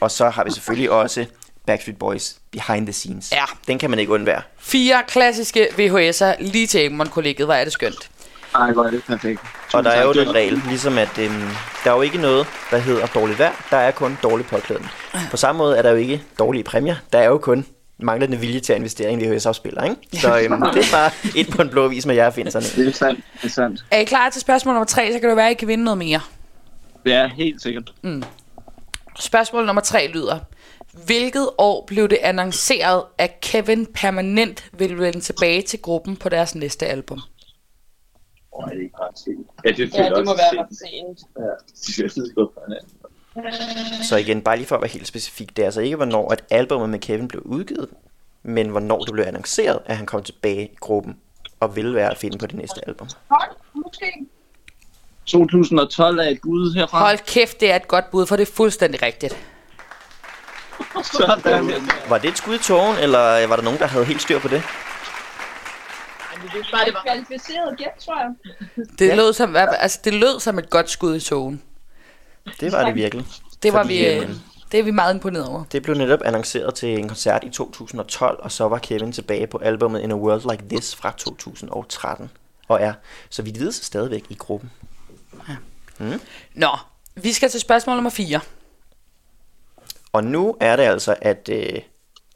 Og 0.00 0.10
så 0.10 0.28
har 0.30 0.44
vi 0.44 0.50
selvfølgelig 0.50 0.90
også 0.90 1.26
Backstreet 1.66 1.98
Boys 1.98 2.36
Behind 2.50 2.86
the 2.86 2.92
Scenes. 2.92 3.32
Ja. 3.32 3.44
Den 3.68 3.78
kan 3.78 3.90
man 3.90 3.98
ikke 3.98 4.12
undvære. 4.12 4.42
Fire 4.58 5.02
klassiske 5.08 5.66
VHS'er 5.78 6.42
lige 6.42 6.66
til 6.66 6.80
Egmont-kollegiet. 6.80 7.46
Hvor 7.46 7.54
er 7.54 7.64
det 7.64 7.72
skønt. 7.72 8.10
Ej, 8.54 8.72
hvor 8.72 8.84
er 8.84 8.90
det 8.90 9.02
perfekt. 9.04 9.40
Og 9.74 9.84
der 9.84 9.90
er 9.90 10.02
jo 10.02 10.12
den 10.12 10.34
regel, 10.34 10.62
ligesom 10.68 10.98
at 10.98 11.18
øhm, 11.18 11.42
der 11.84 11.90
er 11.90 11.94
jo 11.94 12.02
ikke 12.02 12.18
noget, 12.18 12.46
der 12.70 12.78
hedder 12.78 13.06
dårligt 13.06 13.38
vejr. 13.38 13.66
Der 13.70 13.76
er 13.76 13.90
kun 13.90 14.18
dårlig 14.22 14.46
påklædning. 14.46 14.90
På 15.30 15.36
samme 15.36 15.58
måde 15.58 15.76
er 15.78 15.82
der 15.82 15.90
jo 15.90 15.96
ikke 15.96 16.22
dårlige 16.38 16.64
præmier. 16.64 16.96
Der 17.12 17.18
er 17.18 17.24
jo 17.26 17.38
kun 17.38 17.66
manglende 17.98 18.36
vilje 18.36 18.60
til 18.60 18.72
at 18.72 18.78
investere 18.78 19.10
i 19.10 19.12
en 19.12 19.20
VHS-afspiller, 19.20 19.84
ikke? 19.84 19.96
Så 20.20 20.40
øhm, 20.40 20.60
det 20.74 20.86
er 20.86 20.92
bare 20.92 21.10
et 21.36 21.50
på 21.50 21.62
en 21.62 21.68
blå 21.68 21.88
vis 21.88 22.06
med 22.06 22.14
jer 22.14 22.30
finder 22.30 22.50
sådan. 22.52 22.68
Det 22.76 22.88
er 22.88 22.92
sandt, 22.92 23.20
det 23.42 23.44
er 23.44 23.52
sandt. 23.52 23.84
Er 23.90 23.98
I 23.98 24.04
klar 24.04 24.30
til 24.30 24.40
spørgsmål 24.40 24.74
nummer 24.74 24.86
tre, 24.86 25.12
så 25.12 25.18
kan 25.18 25.28
det 25.28 25.36
være, 25.36 25.46
at 25.46 25.52
I 25.52 25.54
kan 25.54 25.68
vinde 25.68 25.84
noget 25.84 25.98
mere. 25.98 26.20
Ja, 27.06 27.30
helt 27.36 27.62
sikkert. 27.62 27.92
Spørgsmål 29.18 29.66
nummer 29.66 29.82
tre 29.82 30.06
lyder. 30.06 30.38
Hvilket 30.92 31.50
år 31.58 31.84
blev 31.86 32.08
det 32.08 32.18
annonceret, 32.22 33.04
at 33.18 33.40
Kevin 33.40 33.86
permanent 33.86 34.70
ville 34.72 34.98
vende 34.98 35.20
tilbage 35.20 35.62
til 35.62 35.82
gruppen 35.82 36.16
på 36.16 36.28
deres 36.28 36.54
næste 36.54 36.86
album? 36.86 37.20
Ja, 39.64 39.70
det, 39.70 39.94
Ja, 39.94 40.08
det 40.08 40.24
må 40.24 40.34
være 40.36 40.60
ret 40.62 40.76
sent. 40.78 41.20
Så 44.08 44.16
igen, 44.16 44.42
bare 44.42 44.56
lige 44.56 44.66
for 44.66 44.76
at 44.76 44.82
være 44.82 44.90
helt 44.90 45.06
specifik, 45.06 45.56
det 45.56 45.62
er 45.62 45.66
altså 45.66 45.80
ikke, 45.80 45.96
hvornår 45.96 46.32
at 46.32 46.44
albumet 46.50 46.88
med 46.90 46.98
Kevin 46.98 47.28
blev 47.28 47.42
udgivet, 47.44 47.88
men 48.42 48.68
hvornår 48.68 48.98
det 49.04 49.12
blev 49.12 49.24
annonceret, 49.24 49.78
at 49.86 49.96
han 49.96 50.06
kom 50.06 50.22
tilbage 50.22 50.64
i 50.64 50.76
gruppen 50.80 51.16
og 51.60 51.76
ville 51.76 51.94
være 51.94 52.10
at 52.10 52.18
finde 52.18 52.38
på 52.38 52.46
det 52.46 52.54
næste 52.54 52.88
album. 52.88 53.08
Hold, 53.28 53.50
måske. 53.74 54.12
2012 55.26 56.18
er 56.18 56.22
et 56.22 56.38
bud 56.42 56.74
herfra. 56.74 56.98
Hold 56.98 57.18
kæft, 57.26 57.60
det 57.60 57.70
er 57.70 57.76
et 57.76 57.88
godt 57.88 58.10
bud, 58.10 58.26
for 58.26 58.36
det 58.36 58.48
er 58.48 58.52
fuldstændig 58.52 59.02
rigtigt. 59.02 59.36
Sådan. 61.02 61.88
Var 62.08 62.18
det 62.18 62.30
et 62.30 62.38
skud 62.38 62.54
i 62.54 62.58
tågen, 62.58 62.96
eller 62.98 63.46
var 63.46 63.56
der 63.56 63.62
nogen, 63.62 63.78
der 63.78 63.86
havde 63.86 64.04
helt 64.04 64.22
styr 64.22 64.38
på 64.38 64.48
det? 64.48 64.62
Det 66.42 66.66
var 66.72 66.84
det 66.84 66.94
kvalificeret 67.06 67.78
gæt, 67.78 67.86
tror 68.04 68.18
jeg. 68.20 68.28
Det, 68.98 69.06
Ja. 69.06 69.14
lød 69.14 69.32
som, 69.32 69.56
altså, 69.56 69.98
det 70.04 70.14
lød 70.14 70.40
som 70.40 70.58
et 70.58 70.70
godt 70.70 70.90
skud 70.90 71.16
i 71.16 71.20
togen. 71.20 71.62
Det 72.60 72.72
var 72.72 72.84
det 72.86 72.94
virkelig. 72.94 73.24
Det 73.62 73.72
var 73.72 73.82
Fordi, 73.82 73.94
vi, 73.94 74.06
øh, 74.06 74.22
øh, 74.22 74.28
det 74.72 74.80
er 74.80 74.84
vi 74.84 74.90
meget 74.90 75.14
imponeret 75.14 75.46
over. 75.48 75.64
Det 75.72 75.82
blev 75.82 75.96
netop 75.96 76.20
annonceret 76.24 76.74
til 76.74 76.98
en 76.98 77.08
koncert 77.08 77.44
i 77.44 77.50
2012, 77.50 78.38
og 78.42 78.52
så 78.52 78.68
var 78.68 78.78
Kevin 78.78 79.12
tilbage 79.12 79.46
på 79.46 79.58
albumet 79.58 80.00
In 80.00 80.10
a 80.10 80.14
World 80.14 80.50
Like 80.50 80.64
This 80.68 80.94
fra 80.96 81.12
2013, 81.16 82.30
og 82.68 82.82
er, 82.82 82.92
så 83.30 83.42
vidt 83.42 83.60
vides, 83.60 83.74
stadigvæk 83.74 84.24
i 84.28 84.34
gruppen. 84.34 84.70
Nå, 86.54 86.68
vi 87.14 87.32
skal 87.32 87.50
til 87.50 87.60
spørgsmål 87.60 87.96
nummer 87.96 88.10
4. 88.10 88.40
Og 90.12 90.24
nu 90.24 90.56
er 90.60 90.76
det 90.76 90.82
altså, 90.82 91.16
at 91.22 91.48
øh, 91.52 91.82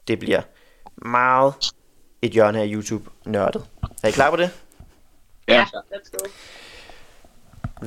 det 0.07 0.19
bliver 0.19 0.41
meget 0.95 1.53
et 2.21 2.31
hjørne 2.31 2.61
af 2.61 2.67
YouTube-nørdet. 2.67 3.65
Er 4.03 4.07
I 4.07 4.11
klar 4.11 4.29
på 4.29 4.35
det? 4.35 4.49
Ja. 5.47 5.65
Let's 5.93 6.11
go. 6.11 6.29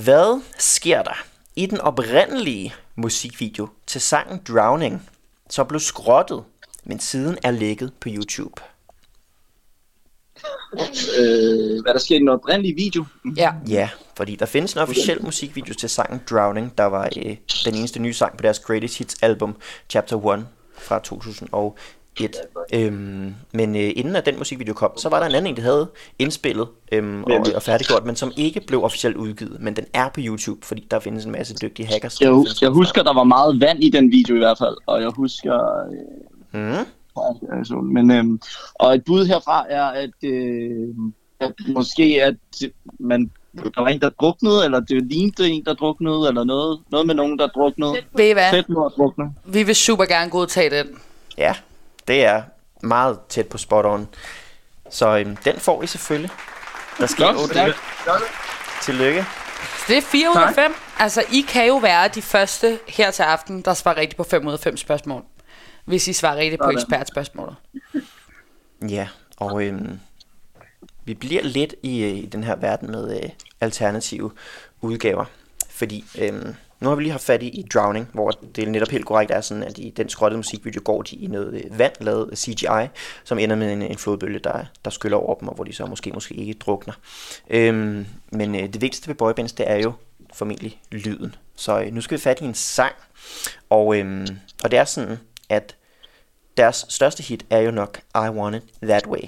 Hvad 0.03 0.42
sker 0.59 1.03
der 1.03 1.24
i 1.57 1.66
den 1.66 1.81
oprindelige 1.81 2.74
musikvideo 2.94 3.68
til 3.87 4.01
sangen 4.01 4.42
Drowning, 4.48 5.09
som 5.51 5.66
blev 5.66 5.81
skrottet, 5.81 6.44
men 6.85 7.01
siden 7.01 7.38
er 7.42 7.51
lækket 7.51 7.92
på 8.01 8.09
YouTube? 8.12 8.62
Øh, 11.18 11.83
hvad 11.83 11.92
der 11.92 11.98
sker 11.98 12.16
i 12.16 12.18
den 12.18 12.29
oprindelige 12.29 12.74
video. 12.74 13.05
Ja. 13.37 13.53
Ja, 13.68 13.88
fordi 14.16 14.37
der 14.37 14.46
findes 14.46 14.72
en 14.72 14.81
officiel 14.81 15.24
musikvideo 15.24 15.74
til 15.74 15.88
sangen 15.88 16.20
Drowning, 16.31 16.79
der 16.79 16.85
var 16.85 17.09
øh, 17.16 17.37
den 17.64 17.74
eneste 17.74 17.98
nye 18.03 18.12
sang 18.12 18.37
på 18.37 18.42
deres 18.42 18.59
Greatest 18.59 18.98
Hits 18.98 19.16
album, 19.22 19.57
Chapter 19.90 20.33
1 20.35 20.46
fra 20.79 20.98
2001. 20.98 22.37
Øhm, 22.74 23.35
men 23.53 23.77
øh, 23.77 23.90
inden 23.96 24.16
at 24.16 24.27
den 24.27 24.38
musikvideo 24.38 24.74
kom, 24.74 24.90
så 24.96 25.09
var 25.09 25.18
der 25.18 25.27
en 25.27 25.35
anden 25.35 25.51
en, 25.51 25.57
der 25.57 25.62
havde 25.62 25.88
indspillet 26.18 26.68
øhm, 26.92 27.24
og, 27.24 27.46
og 27.55 27.62
færdiggjort, 27.62 28.05
men 28.05 28.16
som 28.16 28.33
ikke 28.37 28.61
blev 28.66 28.85
officielt 28.85 29.16
udgivet. 29.16 29.57
Men 29.61 29.77
den 29.77 29.85
er 29.94 30.09
på 30.09 30.20
YouTube, 30.24 30.66
fordi 30.66 30.87
der 30.90 31.01
findes 31.01 31.24
en 31.24 31.33
masse 31.33 31.55
dygtige 31.62 31.87
hackers. 31.87 32.20
Jeg, 32.20 32.44
jeg 32.61 32.70
husker, 32.70 33.03
der 33.03 33.14
var 33.14 33.24
meget 33.24 33.61
vand 33.61 33.85
i 33.85 33.90
den 33.90 34.11
video 34.12 34.35
i 34.35 34.38
hvert 34.38 34.59
fald, 34.59 34.77
og 34.87 35.03
jeg 35.03 35.11
husker... 35.11 35.55
Øh, 35.90 35.98
Mm. 36.53 36.87
Altså, 37.52 37.74
men, 37.74 38.11
øh, 38.11 38.24
og 38.74 38.94
et 38.94 39.04
bud 39.04 39.26
herfra 39.26 39.66
er, 39.68 39.85
at, 39.85 40.11
øh, 40.24 40.88
at 41.40 41.52
måske 41.68 42.22
at 42.22 42.37
man, 43.00 43.31
der 43.54 43.83
var 43.83 43.88
en, 43.88 44.00
der 44.00 44.11
druknede, 44.11 44.64
eller 44.64 44.81
det 44.81 45.02
lignede 45.02 45.50
en, 45.50 45.64
der 45.64 45.74
druknede, 45.74 46.28
eller 46.28 46.44
noget, 46.44 46.81
noget 46.90 47.07
med 47.07 47.14
nogen, 47.14 47.38
der 47.38 47.46
druknede. 47.46 47.96
Ved 48.12 48.28
I 48.28 48.33
hvad? 48.33 48.50
Tæt 48.50 48.66
på 48.74 48.87
at 48.87 48.92
drukne. 48.96 49.35
Vi 49.44 49.62
vil 49.62 49.74
super 49.74 50.04
gerne 50.04 50.31
godtage 50.31 50.70
den. 50.70 50.87
Ja, 51.38 51.54
det 52.09 52.24
er 52.24 52.42
meget 52.83 53.18
tæt 53.28 53.46
på 53.46 53.59
spot 53.59 53.85
on. 53.85 54.09
Så 54.90 55.18
øhm, 55.18 55.37
den 55.37 55.54
får 55.57 55.83
I 55.83 55.87
selvfølgelig. 55.87 56.31
Der 56.98 57.07
sker 57.07 57.33
Godt. 58.04 58.22
Tillykke. 58.83 59.26
Så 59.78 59.85
det 59.88 59.96
er 59.96 60.02
4 60.02 60.31
ud 60.31 60.42
af 60.48 60.54
5. 60.54 60.74
Altså, 60.98 61.22
I 61.33 61.40
kan 61.48 61.66
jo 61.66 61.76
være 61.76 62.09
de 62.09 62.22
første 62.22 62.78
her 62.88 63.11
til 63.11 63.22
aften, 63.22 63.62
der 63.62 63.74
svarer 63.74 63.96
rigtigt 63.96 64.16
på 64.16 64.24
5 64.24 64.46
ud 64.46 64.52
af 64.52 64.59
5 64.61 64.76
spørgsmål. 64.76 65.22
Hvis 65.88 66.09
I 66.09 66.12
svarer 66.12 66.37
rigtigt 66.37 66.62
på 66.62 66.70
ekspertspørgsmålet. 66.70 67.57
Ja, 68.88 69.09
og 69.37 69.64
øhm, 69.64 69.98
vi 71.05 71.14
bliver 71.14 71.42
lidt 71.42 71.74
i, 71.83 72.03
øh, 72.03 72.16
i 72.16 72.27
den 72.27 72.44
her 72.44 72.57
verden 72.57 72.90
med 72.90 73.22
øh, 73.22 73.31
alternative 73.61 74.31
udgaver. 74.81 75.24
Fordi 75.70 76.05
øhm, 76.18 76.55
nu 76.81 76.88
har 76.88 76.96
vi 76.96 77.03
lige 77.03 77.11
haft 77.11 77.24
fat 77.24 77.42
i, 77.42 77.48
i 77.48 77.62
Drowning, 77.74 78.09
hvor 78.12 78.31
det 78.31 78.68
netop 78.68 78.88
helt 78.88 79.07
korrekt 79.07 79.31
er 79.31 79.40
sådan, 79.40 79.62
at 79.62 79.79
i 79.79 79.90
den 79.96 80.09
skrottede 80.09 80.38
musikvideo 80.38 80.81
går 80.85 81.03
de 81.03 81.16
i 81.16 81.27
noget 81.27 81.55
øh, 81.55 81.79
vand 81.79 81.92
lavet 82.01 82.31
af 82.31 82.38
CGI, 82.38 82.88
som 83.24 83.38
ender 83.38 83.57
med 83.57 83.72
en, 83.72 83.83
en 83.83 83.98
flodbølge, 83.98 84.38
der, 84.38 84.64
der 84.85 84.90
skyller 84.90 85.16
over 85.16 85.35
dem, 85.35 85.48
og 85.48 85.55
hvor 85.55 85.64
de 85.64 85.72
så 85.72 85.87
måske 85.87 86.11
måske 86.12 86.35
ikke 86.35 86.55
drukner. 86.55 86.94
Øhm, 87.51 88.07
men 88.33 88.55
øh, 88.55 88.62
det 88.62 88.81
vigtigste 88.81 89.09
ved 89.09 89.14
boybands, 89.14 89.53
det 89.53 89.70
er 89.70 89.77
jo 89.77 89.92
formentlig 90.35 90.81
lyden. 90.92 91.35
Så 91.57 91.81
øh, 91.81 91.92
nu 91.92 92.01
skal 92.01 92.18
vi 92.18 92.22
fat 92.22 92.40
i 92.40 92.44
en 92.44 92.55
sang, 92.55 92.94
og, 93.70 93.98
øhm, 93.98 94.27
og 94.64 94.70
det 94.70 94.79
er 94.79 94.85
sådan, 94.85 95.18
at 95.48 95.77
deres 96.59 96.87
største 96.88 97.23
hit 97.23 97.44
er 97.51 97.59
jo 97.59 97.71
nok 97.71 98.01
I 98.14 98.18
Want 98.18 98.57
It 98.57 98.62
That 98.83 99.07
Way. 99.07 99.21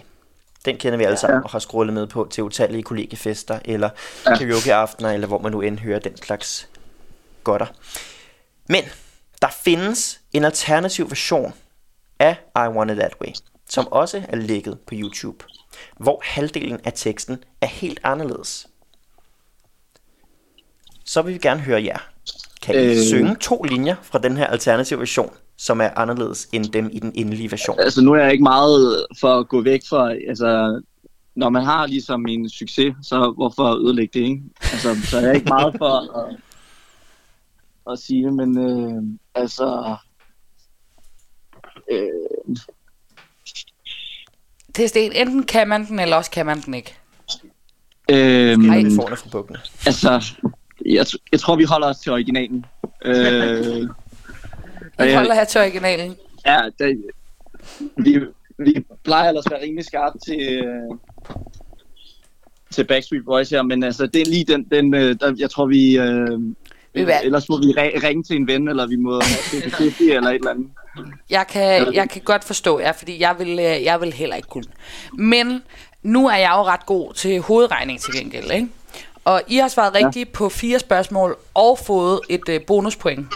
Den 0.64 0.76
kender 0.76 0.96
vi 0.98 1.04
alle 1.04 1.16
sammen 1.16 1.44
og 1.44 1.50
har 1.50 1.58
scrollet 1.58 1.94
med 1.94 2.06
på 2.06 2.28
til 2.30 2.44
utallige 2.44 2.82
kollegiefester, 2.82 3.58
eller 3.64 3.90
Ja. 4.26 4.36
karaokeaftener, 4.36 5.10
eller 5.10 5.26
hvor 5.26 5.38
man 5.38 5.52
nu 5.52 5.60
end 5.60 5.78
hører 5.78 5.98
den 5.98 6.16
slags 6.16 6.68
godter. 7.44 7.66
Men 8.68 8.84
der 9.42 9.48
findes 9.64 10.20
en 10.32 10.44
alternativ 10.44 11.10
version 11.10 11.54
af 12.18 12.36
I 12.56 12.58
Want 12.68 12.90
It 12.90 12.96
That 12.96 13.14
Way, 13.20 13.32
som 13.68 13.88
også 13.92 14.22
er 14.28 14.36
ligget 14.36 14.78
på 14.86 14.94
YouTube, 14.96 15.44
hvor 15.96 16.20
halvdelen 16.24 16.80
af 16.84 16.92
teksten 16.96 17.44
er 17.60 17.66
helt 17.66 18.00
anderledes. 18.04 18.66
Så 21.04 21.22
vil 21.22 21.34
vi 21.34 21.38
gerne 21.38 21.60
høre 21.60 21.84
jer. 21.84 21.98
Kan 22.62 22.74
I 22.74 22.78
Øh. 22.78 22.96
synge 23.02 23.36
to 23.36 23.62
linjer 23.62 23.96
fra 24.02 24.18
den 24.18 24.36
her 24.36 24.46
alternative 24.46 24.98
version, 24.98 25.34
som 25.60 25.80
er 25.80 25.90
anderledes 25.96 26.48
end 26.52 26.64
dem 26.64 26.90
i 26.92 26.98
den 26.98 27.12
endelige 27.14 27.50
version? 27.50 27.80
Altså, 27.80 28.00
nu 28.02 28.12
er 28.12 28.22
jeg 28.22 28.32
ikke 28.32 28.42
meget 28.42 29.06
for 29.20 29.38
at 29.38 29.48
gå 29.48 29.62
væk 29.62 29.80
fra, 29.88 30.12
altså, 30.28 30.80
når 31.34 31.48
man 31.48 31.64
har 31.64 31.86
ligesom 31.86 32.26
en 32.26 32.48
succes, 32.48 32.94
så 33.02 33.32
hvorfor 33.36 33.86
ødelægge 33.86 34.18
det, 34.20 34.24
ikke? 34.26 34.42
Altså, 34.72 34.96
så 35.10 35.16
er 35.18 35.20
jeg 35.26 35.34
ikke 35.34 35.48
meget 35.48 35.74
for 35.78 36.18
at, 36.18 36.36
at 37.92 37.98
sige 37.98 38.24
det, 38.26 38.32
men 38.34 38.58
øh, 38.58 39.02
altså, 39.34 39.96
øh, 41.90 42.56
Det 44.76 44.84
er 44.84 44.88
Sten. 44.88 45.12
Enten 45.12 45.42
kan 45.42 45.68
man 45.68 45.86
den, 45.86 45.98
eller 45.98 46.16
også 46.16 46.30
kan 46.30 46.46
man 46.46 46.60
den 46.60 46.74
ikke. 46.74 46.94
øh, 48.10 48.18
Ej, 48.18 48.82
forne 48.96 49.16
fra 49.16 49.28
bukkene. 49.32 49.58
altså, 49.86 50.34
jeg, 50.86 51.06
jeg 51.32 51.40
tror, 51.40 51.56
vi 51.56 51.64
holder 51.64 51.88
os 51.88 51.98
til 51.98 52.12
originalen. 52.12 52.66
Øh, 53.04 53.88
jeg- 55.06 55.16
holder 55.16 55.34
her 55.34 55.44
til 55.44 55.60
originalen. 55.60 56.16
Ja, 56.46 56.60
det, 56.78 57.02
vi, 57.96 58.20
vi 58.58 58.84
plejer 59.04 59.28
ellers 59.28 59.46
at 59.46 59.52
være 59.52 59.62
rimelig 59.62 59.84
skarpe 59.84 60.18
til, 60.18 60.40
øh, 60.40 60.96
til 62.70 62.84
Backstreet 62.84 63.24
Boys 63.24 63.50
her, 63.50 63.62
men 63.62 63.82
altså, 63.84 64.06
det 64.06 64.20
er 64.22 64.26
lige 64.26 64.44
den, 64.44 64.64
den 64.64 64.94
øh, 64.94 65.16
der, 65.20 65.34
jeg 65.38 65.50
tror, 65.50 65.66
vi... 65.66 65.98
Øh, 65.98 66.30
Vi 66.94 67.04
vil- 67.04 67.14
ellers 67.24 67.48
må 67.48 67.58
vi 67.58 67.64
ri- 67.66 68.06
ringe 68.06 68.22
til 68.22 68.36
en 68.36 68.46
ven, 68.46 68.68
eller 68.68 68.86
vi 68.86 68.96
må 68.96 69.20
have 69.20 69.62
50 69.62 70.00
eller 70.00 70.28
et 70.30 70.34
eller 70.34 70.50
andet. 70.50 70.66
Jeg 71.30 71.46
kan, 71.46 71.94
jeg 71.94 72.10
kan 72.10 72.22
godt 72.24 72.44
forstå 72.44 72.78
jer, 72.78 72.92
fordi 72.92 73.20
jeg 73.20 73.34
vil, 73.38 73.48
øh, 73.48 73.84
jeg 73.84 74.00
vil 74.00 74.12
heller 74.12 74.36
ikke 74.36 74.48
kunne. 74.48 74.64
Men 75.12 75.62
nu 76.02 76.28
er 76.28 76.36
jeg 76.36 76.50
jo 76.56 76.62
ret 76.62 76.86
god 76.86 77.12
til 77.14 77.40
hovedregning 77.40 78.00
til 78.00 78.14
gengæld, 78.14 78.50
ikke? 78.52 78.68
Og 79.24 79.42
I 79.48 79.56
har 79.56 79.68
svaret 79.68 79.94
rigtigt 79.94 80.28
ja. 80.28 80.32
på 80.34 80.48
fire 80.48 80.78
spørgsmål 80.78 81.36
og 81.54 81.78
fået 81.78 82.20
et 82.28 82.48
øh, 82.48 82.60
bonuspoint. 82.66 83.26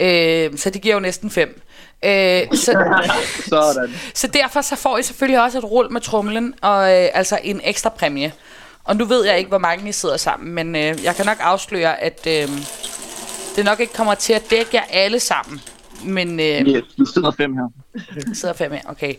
Øh, 0.00 0.58
så 0.58 0.70
det 0.70 0.82
giver 0.82 0.94
jo 0.94 1.00
næsten 1.00 1.30
fem. 1.30 1.60
Øh, 2.04 2.42
så, 2.54 2.72
Sådan. 3.48 3.94
så 4.14 4.26
derfor 4.26 4.60
så 4.60 4.76
får 4.76 4.98
I 4.98 5.02
selvfølgelig 5.02 5.42
også 5.42 5.58
et 5.58 5.64
rull 5.64 5.92
med 5.92 6.00
trumlen, 6.00 6.54
og 6.62 6.92
øh, 6.92 7.08
altså 7.14 7.38
en 7.42 7.60
ekstra 7.64 7.88
præmie. 7.90 8.32
Og 8.84 8.96
nu 8.96 9.04
ved 9.04 9.24
jeg 9.26 9.38
ikke, 9.38 9.48
hvor 9.48 9.58
mange 9.58 9.88
I 9.88 9.92
sidder 9.92 10.16
sammen, 10.16 10.52
men 10.54 10.76
øh, 10.76 11.04
jeg 11.04 11.16
kan 11.16 11.26
nok 11.26 11.36
afsløre, 11.40 12.00
at 12.00 12.26
øh, 12.26 12.48
det 13.56 13.64
nok 13.64 13.80
ikke 13.80 13.92
kommer 13.92 14.14
til 14.14 14.32
at 14.32 14.50
dække 14.50 14.70
jer 14.72 14.82
alle 14.90 15.20
sammen. 15.20 15.60
Men 16.04 16.40
øh, 16.40 16.64
Vi, 16.64 16.72
vi 16.98 17.04
sidder 17.14 17.30
fem 17.30 17.56
her. 17.56 17.68
sidder 18.34 18.54
fem 18.54 18.72
her, 18.72 18.80
okay. 18.88 19.14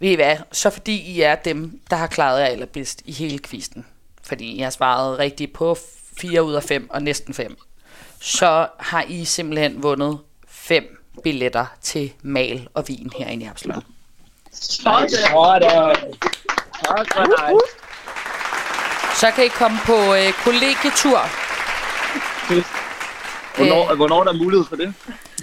Ved 0.00 0.10
I 0.10 0.14
hvad? 0.14 0.36
Så 0.52 0.70
fordi 0.70 1.00
I 1.00 1.20
er 1.20 1.34
dem, 1.34 1.80
der 1.90 1.96
har 1.96 2.06
klaret 2.06 2.40
jer 2.40 2.46
allerbedst 2.46 3.02
i 3.04 3.12
hele 3.12 3.38
kvisten, 3.38 3.86
fordi 4.22 4.56
I 4.56 4.58
har 4.60 4.70
svaret 4.70 5.18
rigtigt 5.18 5.52
på 5.52 5.76
4 6.20 6.42
ud 6.44 6.54
af 6.54 6.62
5 6.62 6.90
og 6.90 7.02
næsten 7.02 7.34
5, 7.34 7.56
så 8.20 8.66
har 8.78 9.04
I 9.08 9.24
simpelthen 9.24 9.82
vundet 9.82 10.18
5 10.48 10.98
billetter 11.24 11.66
til 11.80 12.12
mal 12.22 12.68
og 12.74 12.84
vin 12.88 13.10
herinde 13.18 13.44
i 13.44 13.48
Absalon. 13.48 13.82
Sådan. 14.52 15.10
Så 19.14 19.30
kan 19.30 19.44
I 19.44 19.48
komme 19.48 19.78
på 19.86 20.14
øh, 20.14 20.32
kollegietur, 20.44 21.18
Hvornår, 23.56 23.94
hvornår 23.94 24.20
er 24.20 24.24
der 24.24 24.32
mulighed 24.32 24.66
for 24.66 24.76
det? 24.76 24.94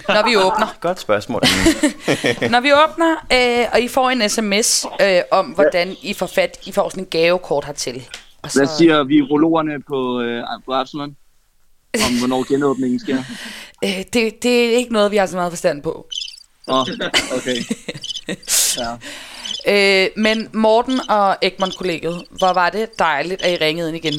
når 0.08 0.28
vi 0.28 0.36
åbner. 0.36 0.66
Godt 0.86 1.00
spørgsmål. 1.00 1.42
Når 2.52 2.60
vi 2.60 2.72
åbner, 2.72 3.16
øh, 3.32 3.66
og 3.72 3.80
I 3.80 3.88
får 3.88 4.10
en 4.10 4.28
sms 4.28 4.86
øh, 5.00 5.20
om, 5.30 5.46
hvordan 5.46 5.96
I 6.02 6.14
får 6.14 6.26
fat, 6.26 6.58
I 6.66 6.72
får 6.72 6.88
sådan 6.88 7.02
en 7.02 7.08
gavekort 7.10 7.64
hertil. 7.64 8.08
Og 8.42 8.50
Hvad 8.54 8.66
siger 8.66 9.04
virologerne 9.04 9.82
på, 9.88 10.20
øh, 10.20 10.42
på 10.66 10.74
Absalon? 10.74 11.16
Om 12.06 12.18
hvornår 12.18 12.48
genåbningen 12.48 13.00
sker? 13.00 13.18
øh, 13.84 14.04
det, 14.12 14.42
det 14.42 14.64
er 14.64 14.76
ikke 14.76 14.92
noget, 14.92 15.10
vi 15.10 15.16
har 15.16 15.26
så 15.26 15.36
meget 15.36 15.52
forstand 15.52 15.82
på. 15.82 16.06
Åh, 16.68 16.80
oh, 16.80 16.86
okay. 17.36 17.56
Ja. 18.78 18.96
Øh, 19.68 20.10
men 20.16 20.48
Morten 20.52 21.00
og 21.10 21.36
Egmont-kollegiet, 21.42 22.24
hvor 22.30 22.52
var 22.52 22.70
det 22.70 22.98
dejligt, 22.98 23.42
at 23.42 23.52
I 23.52 23.64
ringede 23.64 23.88
ind 23.88 24.04
igen. 24.04 24.14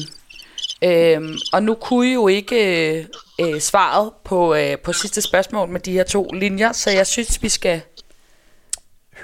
Øh, 0.82 1.38
og 1.52 1.62
nu 1.62 1.74
kunne 1.74 2.08
I 2.08 2.12
jo 2.12 2.28
ikke 2.28 2.96
øh, 2.98 3.04
øh, 3.40 3.60
svaret 3.60 4.12
på, 4.24 4.54
øh, 4.54 4.78
på 4.78 4.92
sidste 4.92 5.22
spørgsmål 5.22 5.68
med 5.68 5.80
de 5.80 5.92
her 5.92 6.04
to 6.04 6.30
linjer, 6.32 6.72
så 6.72 6.90
jeg 6.90 7.06
synes, 7.06 7.42
vi 7.42 7.48
skal... 7.48 7.80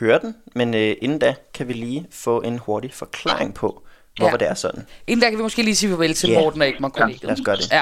Høre 0.01 0.19
den, 0.19 0.37
men 0.55 0.75
øh, 0.75 0.97
inden 1.03 1.19
da 1.19 1.35
kan 1.55 1.69
vi 1.69 1.73
lige 1.73 2.07
få 2.11 2.41
en 2.41 2.59
hurtig 2.59 2.95
forklaring 2.95 3.55
på, 3.55 3.83
hvorfor 4.17 4.33
Ja. 4.33 4.37
det 4.45 4.49
er 4.51 4.55
sådan. 4.55 4.87
Inden 5.07 5.23
der 5.23 5.31
kan 5.31 5.39
vi 5.39 5.43
måske 5.43 5.63
lige 5.63 5.77
sige 5.77 5.91
farvel 5.91 6.15
til 6.15 6.31
Ja. 6.31 6.41
Morten 6.41 6.63
og 6.63 6.69
Egmont-kollegiet. 6.69 7.23
Ja, 7.23 7.27
lad 7.27 7.35
os 7.35 7.41
gøre 7.45 7.57
det. 7.57 7.73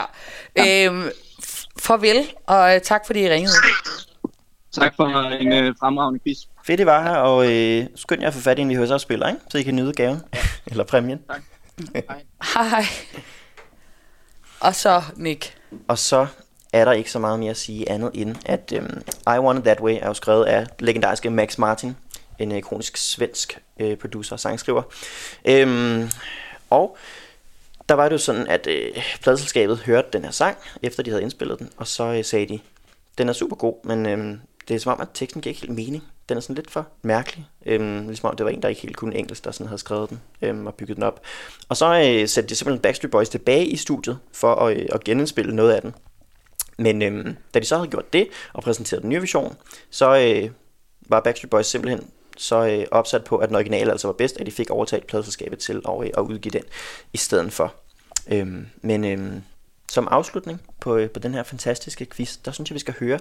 Ja. 0.57 0.87
Øh, 0.87 1.07
f- 1.43 1.67
farvel, 1.81 2.33
og 2.47 2.75
øh, 2.75 2.81
tak 2.81 3.07
fordi 3.07 3.21
I 3.21 3.29
ringede. 3.31 3.53
Tak 4.73 4.93
for 4.97 5.31
en 5.41 5.53
øh, 5.53 5.75
fremragende 5.81 6.21
quiz. 6.27 6.39
Fedt, 6.67 6.81
I 6.81 6.87
var 6.87 7.03
her, 7.03 7.17
og 7.17 7.53
øh, 7.53 7.87
skynd 7.97 8.21
jer 8.21 8.29
at 8.29 8.35
få 8.35 8.41
fat 8.41 8.59
i 8.59 8.63
en 8.63 8.71
VHS-afspiller, 8.83 9.29
ikke? 9.29 9.41
så 9.51 9.59
I 9.59 9.63
kan 9.63 9.77
nyde 9.77 9.93
gaven. 9.93 10.23
Eller 10.71 10.85
præmien. 10.85 11.19
Hej. 12.55 12.85
Og 14.61 14.75
så 14.75 15.03
Nick. 15.17 15.55
Og 15.89 15.99
så 15.99 16.27
er 16.73 16.85
der 16.85 16.93
ikke 16.93 17.11
så 17.11 17.19
meget 17.19 17.39
mere 17.39 17.51
at 17.51 17.57
sige 17.57 17.91
andet 17.91 18.11
end, 18.15 18.37
at 18.47 18.73
øhm, 18.77 19.03
I 19.27 19.39
Want 19.39 19.59
It 19.59 19.65
That 19.65 19.81
Way 19.81 19.99
er 20.03 20.07
jo 20.07 20.15
skrevet 20.15 20.45
af 20.45 20.67
legendariske 20.79 21.31
Max 21.31 21.59
Martin, 21.59 21.97
en 22.43 22.53
øh, 22.53 22.63
kronisk 22.63 22.97
svensk 22.97 23.59
øh, 23.81 23.97
producer 23.97 24.33
og 24.33 24.41
sangskriver. 24.41 24.83
Øhm, 25.45 26.09
og 26.71 26.97
der 27.89 27.95
var 27.95 28.05
det 28.05 28.13
jo 28.13 28.19
sådan, 28.19 28.47
at 28.47 28.67
øh, 28.67 29.05
pladselskabet 29.23 29.79
hørte 29.79 30.09
den 30.13 30.25
her 30.25 30.31
sang, 30.31 30.57
efter 30.83 31.03
de 31.03 31.11
havde 31.11 31.23
indspillet 31.23 31.59
den, 31.59 31.71
og 31.77 31.87
så 31.87 32.05
øh, 32.05 32.25
sagde 32.25 32.47
de, 32.47 32.61
den 33.19 33.29
er 33.29 33.33
super 33.33 33.57
god, 33.57 33.75
men 33.85 34.07
øh, 34.07 34.39
det 34.69 34.75
er 34.75 34.79
som 34.79 34.93
om, 34.93 35.01
at 35.01 35.09
teksten 35.15 35.43
giver 35.43 35.51
ikke 35.51 35.61
helt 35.61 35.75
mening. 35.75 36.03
den 36.29 36.37
er 36.37 36.41
sådan 36.41 36.55
lidt 36.55 36.71
for 36.71 36.87
mærkelig. 37.03 37.47
Øhm, 37.67 38.07
ligesom 38.07 38.29
om 38.29 38.37
det 38.37 38.45
var 38.45 38.51
en, 38.51 38.63
der 38.63 38.69
ikke 38.69 38.81
helt 38.81 38.97
kunne 38.97 39.17
engelsk, 39.17 39.45
der 39.45 39.51
sådan 39.51 39.67
havde 39.67 39.79
skrevet 39.79 40.11
den 40.11 40.21
øhm, 40.43 40.67
og 40.67 40.75
bygget 40.75 40.97
den 40.97 41.05
op. 41.05 41.21
Og 41.69 41.77
så 41.77 41.87
øh, 41.87 42.29
satte 42.29 42.49
de 42.49 42.55
simpelthen 42.55 42.83
Backstreet 42.83 43.11
Boys 43.11 43.29
tilbage 43.29 43.67
i 43.67 43.77
studiet 43.77 44.19
for 44.33 44.55
at, 44.55 44.77
øh, 44.77 44.89
at 44.93 45.05
genindspille 45.05 45.55
noget 45.57 45.73
af 45.73 45.83
den. 45.83 45.95
Men 46.79 47.03
øhm, 47.03 47.37
da 47.55 47.59
de 47.59 47.65
så 47.65 47.77
havde 47.77 47.91
gjort 47.91 48.13
det 48.13 48.29
og 48.53 48.63
præsenteret 48.63 49.03
den 49.03 49.11
nye 49.11 49.21
version, 49.21 49.57
så 49.91 50.17
øh, 50.17 50.51
var 51.09 51.21
Backstreet 51.21 51.51
Boys 51.51 51.67
simpelthen 51.67 52.11
så 52.37 52.67
øh, 52.67 52.87
opsat 52.91 53.25
på, 53.25 53.37
at 53.37 53.49
den 53.49 53.57
originale 53.57 53.91
altså 53.91 54.09
var 54.09 54.13
bedst, 54.13 54.37
at 54.37 54.47
de 54.47 54.51
fik 54.51 54.71
overtaget 54.71 55.07
pladselskabet 55.07 55.59
til 55.59 55.83
at, 55.89 56.05
øh, 56.05 56.11
at 56.17 56.23
udgive 56.23 56.51
den 56.51 56.63
i 57.13 57.17
stedet 57.17 57.53
for. 57.53 57.75
Øhm, 58.29 58.67
men 58.83 59.05
øhm, 59.05 59.43
som 59.89 60.09
afslutning 60.11 60.63
på, 60.81 60.97
øh, 60.97 61.11
på 61.11 61.21
den 61.21 61.35
her 61.35 61.43
fantastiske 61.43 62.07
quiz, 62.07 62.37
der 62.45 62.51
synes 62.53 62.71
jeg, 62.71 62.75
vi 62.75 62.81
skal 62.81 62.95
høre 63.01 63.19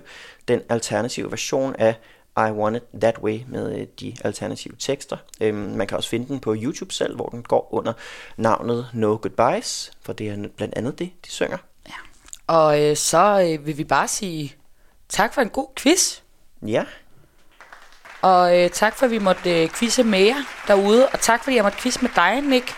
den 0.47 0.62
alternative 0.69 1.32
version 1.32 1.76
af 1.76 1.95
I 2.38 2.52
Want 2.52 2.76
It 2.76 2.84
That 3.02 3.17
Way 3.17 3.39
med 3.47 3.80
øh, 3.80 3.88
de 4.00 4.15
alternative 4.24 4.74
tekster. 4.80 5.17
Øhm, 5.41 5.58
man 5.58 5.88
kan 5.88 5.97
også 5.97 6.10
finde 6.10 6.28
den 6.28 6.39
på 6.39 6.56
YouTube 6.58 6.93
selv, 6.93 7.15
hvor 7.15 7.26
den 7.26 7.43
går 7.43 7.74
under 7.74 7.93
navnet 8.38 8.88
No 8.93 9.17
Goodbyes, 9.21 9.91
for 10.02 10.13
det 10.13 10.30
er 10.30 10.47
blandt 10.58 10.78
andet 10.78 11.00
det, 11.00 11.12
de 11.26 11.32
synger. 11.32 11.58
Og 12.47 12.82
øh, 12.82 12.97
så 12.97 13.47
øh, 13.47 13.65
vil 13.65 13.78
vi 13.78 13.84
bare 13.84 14.08
sige 14.08 14.56
tak 15.10 15.34
for 15.34 15.41
en 15.41 15.50
god 15.50 15.67
quiz. 15.76 16.19
Ja, 16.67 16.86
Og 18.21 18.60
øh, 18.60 18.69
tak 18.69 18.95
for, 18.97 19.05
at 19.05 19.12
vi 19.12 19.19
måtte 19.19 19.63
øh, 19.63 19.69
quizze 19.69 20.03
med 20.03 20.19
jer 20.19 20.43
derude. 20.67 21.07
Og 21.07 21.19
tak 21.19 21.43
fordi 21.43 21.55
jeg 21.55 21.63
måtte 21.63 21.77
quizze 21.77 22.01
med 22.01 22.10
dig, 22.15 22.41
Nick. 22.41 22.73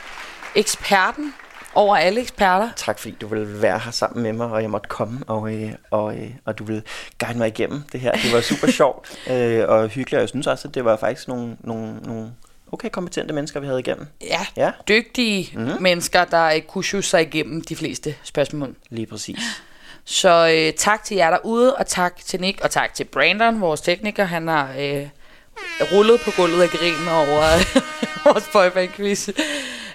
Eksperten 0.55 1.33
over 1.75 1.95
alle 1.97 2.21
eksperter. 2.21 2.69
tak 2.75 2.99
fordi 2.99 3.15
du 3.21 3.27
ville 3.27 3.61
være 3.61 3.79
her 3.79 3.91
sammen 3.91 4.23
med 4.23 4.33
mig, 4.33 4.47
og 4.47 4.61
jeg 4.61 4.69
måtte 4.69 4.89
komme, 4.89 5.19
og, 5.27 5.53
øh, 5.53 5.71
og, 5.91 6.15
øh, 6.15 6.29
og 6.45 6.59
du 6.59 6.63
ville 6.63 6.83
guide 7.19 7.37
mig 7.37 7.47
igennem 7.47 7.81
det 7.91 7.99
her. 7.99 8.11
Det 8.11 8.33
var 8.33 8.41
super 8.41 8.71
sjovt 8.81 9.17
øh, 9.29 9.69
og 9.69 9.87
hyggeligt, 9.87 10.13
og 10.13 10.21
jeg 10.21 10.29
synes 10.29 10.47
også, 10.47 10.67
at 10.67 10.75
det 10.75 10.85
var 10.85 10.97
faktisk 10.97 11.27
nogle, 11.27 11.57
nogle, 11.59 11.95
nogle 12.03 12.31
okay 12.71 12.89
kompetente 12.89 13.33
mennesker, 13.33 13.59
vi 13.59 13.65
havde 13.65 13.79
igennem. 13.79 14.07
Ja, 14.21 14.45
Ja. 14.57 14.71
dygtige 14.87 15.51
mm-hmm. 15.57 15.81
mennesker, 15.81 16.25
der 16.25 16.45
øh, 16.45 16.61
kunne 16.61 16.83
sjusse 16.83 17.09
sig 17.09 17.21
igennem 17.21 17.61
de 17.61 17.75
fleste 17.75 18.15
spørgsmål. 18.23 18.75
Lige 18.89 19.05
præcis. 19.05 19.39
Så 20.05 20.53
øh, 20.55 20.73
tak 20.73 21.03
til 21.03 21.17
jer 21.17 21.29
derude, 21.29 21.75
og 21.75 21.87
tak 21.87 22.15
til 22.25 22.41
Nick, 22.41 22.61
og 22.61 22.71
tak 22.71 22.93
til 22.93 23.03
Brandon, 23.03 23.61
vores 23.61 23.81
tekniker. 23.81 24.23
Han 24.23 24.47
har 24.47 24.69
øh, 24.79 25.07
rullet 25.91 26.21
på 26.21 26.31
gulvet 26.37 26.61
af 26.61 26.69
grin 26.69 27.07
over 27.19 27.41
vores 28.25 28.43
boyband-quiz. 28.53 29.29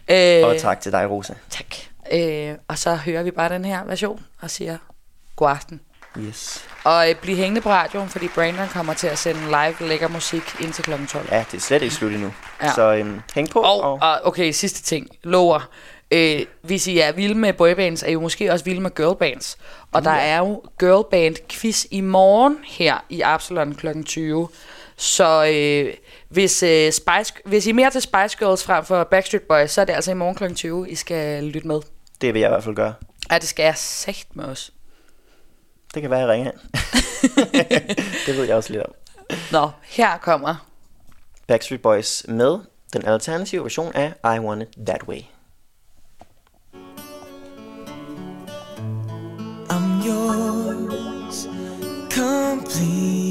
Øh, 0.09 0.49
Og 0.49 0.59
tak 0.59 0.81
til 0.81 0.93
dig, 0.93 1.11
Rosa. 1.11 1.35
Tak. 1.51 1.67
Øh, 2.13 2.55
og 2.69 2.79
så 2.79 2.95
hører 2.95 3.23
vi 3.23 3.31
bare 3.31 3.49
den 3.49 3.65
her 3.65 3.85
version 3.85 4.21
og 4.43 4.51
siger 4.51 4.79
god 5.37 5.51
aften. 5.51 5.81
Yes. 6.19 6.65
Og 6.85 7.11
øh, 7.11 7.17
bliv 7.17 7.37
hængende 7.37 7.61
på 7.61 7.69
radioen, 7.71 8.09
fordi 8.09 8.29
Brandon 8.29 8.69
kommer 8.69 8.95
til 8.95 9.07
at 9.07 9.19
sende 9.19 9.41
live 9.41 9.89
lækker 9.89 10.09
musik 10.09 10.43
indtil 10.61 10.85
kl. 10.85 10.91
12. 11.09 11.29
Ja, 11.33 11.45
det 11.51 11.57
er 11.57 11.61
slet 11.61 11.83
ikke 11.83 11.95
slut 11.95 12.13
endnu. 12.13 12.33
Ja. 12.61 12.67
Ja. 12.67 12.73
Så 12.75 12.95
øhm, 12.95 13.21
hæng 13.35 13.51
på. 13.51 13.61
Og, 13.61 13.81
og 13.83 14.21
okay, 14.25 14.53
sidste 14.53 14.83
ting. 14.83 15.07
Lover. 15.25 15.69
Øh, 16.11 16.41
hvis 16.63 16.87
I 16.87 16.99
er 16.99 17.13
vilde 17.13 17.35
med 17.35 17.53
boybands, 17.53 18.03
er 18.03 18.07
I 18.07 18.13
jo 18.13 18.21
måske 18.21 18.53
også 18.53 18.65
vilde 18.65 18.81
med 18.81 18.95
girlbands. 18.95 19.59
Og 19.93 20.05
der 20.05 20.11
er 20.11 20.39
jo 20.39 20.63
girlband 20.79 21.37
quiz 21.49 21.85
i 21.91 22.01
morgen 22.01 22.59
her 22.65 23.05
i 23.09 23.21
Absalon 23.21 23.75
kl. 23.75 24.03
20. 24.03 24.49
Så 24.99 25.47
øh, 25.53 25.95
hvis, 26.29 26.63
øh, 26.63 26.93
Spice, 26.93 27.35
hvis 27.45 27.67
I 27.67 27.71
er 27.71 27.75
mere 27.75 27.91
til 27.91 28.03
Spice 28.03 28.39
Girls 28.39 28.65
frem 28.65 28.85
for 28.85 29.05
Backstreet 29.05 29.43
Boys, 29.43 29.71
så 29.71 29.81
er 29.81 29.85
det 29.85 29.93
altså 29.93 30.11
i 30.11 30.15
morgen 30.15 30.35
kl. 30.35 30.55
20, 30.55 30.91
I 30.91 30.95
skal 30.95 31.45
lytte 31.45 31.69
med. 31.69 31.81
Det 32.21 32.35
vil 32.35 32.41
jeg 32.41 32.49
i 32.49 32.53
hvert 32.53 32.65
fald 32.65 32.75
gøre. 32.75 32.95
Ja, 33.31 33.39
det 33.39 33.49
skal 33.49 33.63
jeg 33.63 33.77
sagt 33.77 34.37
med 34.37 34.45
os. 34.45 34.73
Det 35.95 36.03
kan 36.03 36.11
være, 36.11 36.21
jeg 36.21 36.29
ringer 36.29 36.51
det 38.27 38.37
ved 38.37 38.45
jeg 38.45 38.57
også 38.57 38.73
lidt 38.73 38.83
om. 38.83 38.93
Nå, 39.53 39.71
her 39.83 40.19
kommer 40.19 40.69
Backstreet 41.47 41.83
Boys 41.83 42.25
med 42.29 42.59
den 42.93 43.07
alternative 43.07 43.63
version 43.63 43.93
af 43.95 44.37
I 44.37 44.39
Want 44.39 44.63
It 44.63 44.87
That 44.87 45.03
Way. 45.09 45.21
I'm 49.71 50.07
yours 50.07 51.49
completely. 52.11 53.28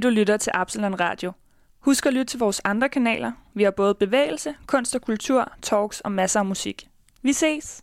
Du 0.00 0.08
lytter 0.08 0.36
til 0.36 0.50
Absalon 0.54 1.00
Radio. 1.00 1.32
Husk 1.80 2.06
at 2.06 2.12
lytte 2.12 2.24
til 2.24 2.38
vores 2.38 2.60
andre 2.64 2.88
kanaler. 2.88 3.32
Vi 3.54 3.62
har 3.62 3.70
både 3.70 3.94
bevægelse, 3.94 4.54
kunst 4.66 4.94
og 4.94 5.02
kultur, 5.02 5.52
talks 5.62 6.00
og 6.00 6.12
masser 6.12 6.40
af 6.40 6.46
musik. 6.46 6.88
Vi 7.22 7.32
ses! 7.32 7.82